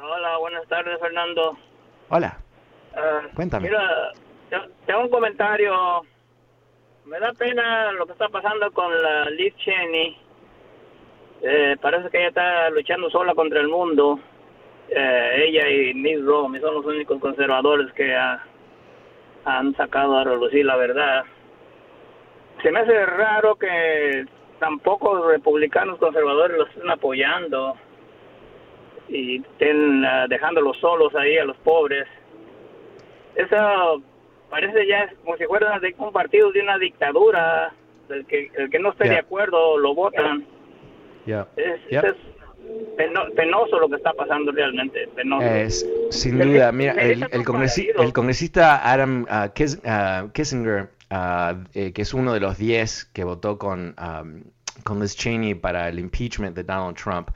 Hola, 0.02 0.38
buenas 0.38 0.68
tardes, 0.68 1.00
Fernando. 1.00 1.58
Hola. 2.10 2.38
Ah, 2.96 3.22
Cuéntame. 3.36 3.70
Mira, 3.70 4.12
tengo 4.86 5.02
un 5.02 5.10
comentario. 5.10 6.02
Me 7.06 7.20
da 7.20 7.34
pena 7.34 7.92
lo 7.94 8.06
que 8.06 8.12
está 8.14 8.30
pasando 8.30 8.72
con 8.72 8.96
la 9.02 9.26
Liz 9.32 9.56
Cheney. 9.58 10.16
Eh, 11.42 11.76
parece 11.82 12.10
que 12.10 12.18
ella 12.18 12.28
está 12.30 12.70
luchando 12.70 13.10
sola 13.10 13.34
contra 13.34 13.62
el 13.62 13.70
mundo 13.70 14.20
eh, 14.92 15.46
ella 15.48 15.70
y 15.70 15.94
Miss 15.94 16.24
Romney 16.24 16.62
son 16.62 16.76
los 16.76 16.86
únicos 16.86 17.20
conservadores 17.20 17.92
que 17.94 18.16
han 19.46 19.76
sacado 19.76 20.18
a 20.18 20.24
relucir 20.24 20.66
la 20.66 20.76
verdad. 20.76 21.24
Se 22.62 22.72
me 22.72 22.80
hace 22.80 23.06
raro 23.06 23.56
que 23.56 24.26
tampoco 24.60 25.28
republicanos 25.28 25.98
conservadores 25.98 26.58
los 26.58 26.70
estén 26.70 26.90
apoyando 26.90 27.76
y 29.08 29.38
estén 29.42 30.04
uh, 30.04 30.28
dejándolos 30.28 30.78
solos 30.78 31.14
ahí 31.16 31.38
a 31.38 31.46
los 31.46 31.58
pobres. 31.58 32.08
Eso 33.36 34.02
parece 34.50 34.86
ya 34.88 35.10
como 35.24 35.38
si 35.38 35.46
fuera 35.46 35.80
de 35.80 35.96
un 35.98 36.12
partido 36.12 36.52
de 36.52 36.62
una 36.62 36.78
dictadura, 36.78 37.74
el 38.10 38.26
que, 38.26 38.52
el 38.56 38.70
que 38.70 38.80
no 38.80 38.92
esté 38.92 39.10
de 39.10 39.20
acuerdo 39.20 39.78
lo 39.78 39.96
votan. 39.96 40.46
es, 41.56 42.16
penoso 43.36 43.80
lo 43.80 43.90
que 43.90 43.96
está 43.96 44.14
pasando 44.14 44.52
realmente. 44.52 45.08
Penoso. 45.16 45.46
Es, 45.46 45.88
sin 46.12 46.40
duda, 46.40 46.72
mira, 46.72 46.94
el, 46.94 47.28
el, 47.32 47.44
congresista 47.44 48.92
Adam 48.92 49.26
uh, 49.30 49.46
uh, 49.46 50.32
Kissinger, 50.32 50.90
uh, 51.12 51.64
eh, 51.74 51.94
que 51.94 52.02
es 52.02 52.14
uno 52.14 52.34
de 52.34 52.40
los 52.40 52.58
10 52.58 53.06
que 53.14 53.24
votó 53.24 53.58
con, 53.58 53.96
um, 54.00 54.44
con 54.84 55.00
Liz 55.00 55.16
Cheney 55.16 55.56
para 55.56 55.90
el 55.90 56.00
impeachment 56.00 56.56
de 56.56 56.64
Donald 56.64 56.98
Trump, 56.98 57.30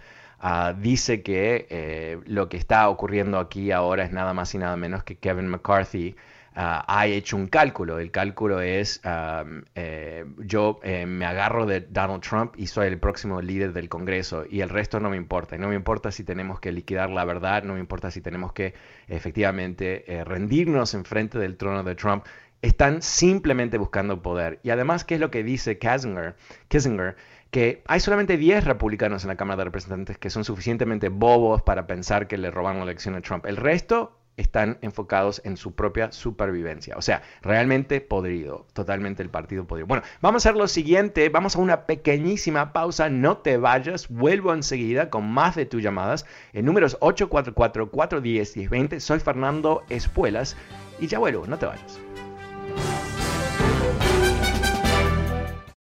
dice 0.80 1.24
que 1.24 1.68
eh, 1.70 2.20
lo 2.26 2.50
que 2.50 2.58
está 2.58 2.90
ocurriendo 2.90 3.40
aquí 3.40 3.72
ahora 3.72 4.04
es 4.04 4.12
nada 4.12 4.34
más 4.34 4.54
y 4.54 4.58
nada 4.58 4.76
menos 4.76 5.04
que 5.04 5.16
Kevin 5.16 5.48
McCarthy 5.48 6.16
Ah, 6.16 6.20
ha 6.56 7.08
hecho 7.08 7.36
un 7.36 7.48
cálculo. 7.48 8.00
El 8.00 8.12
cálculo 8.12 8.62
es, 8.62 9.02
eh, 9.04 10.26
yo 10.40 10.80
eh, 10.84 11.06
me 11.06 11.26
agarro 11.26 11.66
de 11.66 11.82
Donald 11.82 12.22
Trump 12.22 12.54
y 12.58 12.68
soy 12.68 12.88
el 12.88 13.00
próximo 13.00 13.42
líder 13.42 13.74
del 13.74 13.90
Congreso 13.90 14.46
y 14.50 14.62
el 14.62 14.70
resto 14.70 15.00
no 15.00 15.10
me 15.10 15.18
importa. 15.18 15.58
No 15.58 15.70
me 15.70 15.76
importa 15.76 16.12
si 16.12 16.24
tenemos 16.24 16.60
que 16.60 16.72
liquidar 16.72 17.10
la 17.10 17.26
verdad, 17.26 17.64
no 17.64 17.74
me 17.74 17.80
importa 17.80 18.12
si 18.12 18.22
tenemos 18.22 18.54
que 18.54 18.74
efectivamente 19.08 20.12
eh, 20.12 20.24
rendirnos 20.24 20.94
enfrente 20.94 21.40
del 21.40 21.58
trono 21.58 21.84
de 21.84 21.96
Trump. 21.96 22.26
Están 22.62 23.02
simplemente 23.02 23.78
buscando 23.78 24.22
poder. 24.22 24.60
Y 24.64 24.70
además, 24.70 25.04
¿qué 25.04 25.16
es 25.16 25.20
lo 25.20 25.32
que 25.32 25.44
dice 25.44 25.78
Kissinger? 25.78 26.36
Kissinger 26.70 27.16
que 27.52 27.84
hay 27.86 28.00
solamente 28.00 28.36
10 28.36 28.64
republicanos 28.64 29.24
en 29.24 29.28
la 29.28 29.36
Cámara 29.36 29.58
de 29.58 29.66
Representantes 29.66 30.18
que 30.18 30.32
son 30.32 30.44
suficientemente 30.44 31.10
bobos 31.10 31.62
para 31.62 31.86
pensar 31.86 32.28
que 32.28 32.36
le 32.40 32.50
robaron 32.50 32.80
la 32.80 32.86
elección 32.86 33.14
a 33.14 33.22
Trump. 33.22 33.46
El 33.46 33.58
resto 33.58 34.18
están 34.38 34.78
enfocados 34.82 35.42
en 35.46 35.58
su 35.58 35.74
propia 35.74 36.12
supervivencia. 36.12 36.96
O 36.98 37.02
sea, 37.02 37.24
realmente 37.42 38.02
podrido, 38.02 38.68
totalmente 38.74 39.24
el 39.24 39.30
partido 39.30 39.66
podrido. 39.66 39.88
Bueno, 39.88 40.04
vamos 40.22 40.46
a 40.46 40.50
hacer 40.50 40.58
lo 40.58 40.68
siguiente, 40.68 41.30
vamos 41.30 41.56
a 41.56 41.60
una 41.60 41.86
pequeñísima 41.86 42.74
pausa, 42.74 43.10
no 43.10 43.38
te 43.38 43.56
vayas, 43.58 44.10
vuelvo 44.10 44.54
enseguida 44.54 45.10
con 45.10 45.30
más 45.30 45.56
de 45.56 45.66
tus 45.66 45.82
llamadas. 45.82 46.26
El 46.54 46.66
número 46.66 46.88
es 46.88 47.00
844-410-1020, 47.00 49.00
soy 49.00 49.20
Fernando 49.20 49.84
Espuelas 49.90 50.58
y 51.00 51.08
ya 51.08 51.20
vuelvo, 51.20 51.48
no 51.48 51.58
te 51.58 51.66
vayas. 51.66 52.00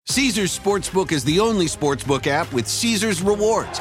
Caesars 0.06 0.50
Sportsbook 0.50 1.12
is 1.12 1.24
the 1.24 1.38
only 1.38 1.66
sportsbook 1.66 2.26
app 2.26 2.52
with 2.52 2.66
Caesars 2.66 3.22
rewards. 3.22 3.80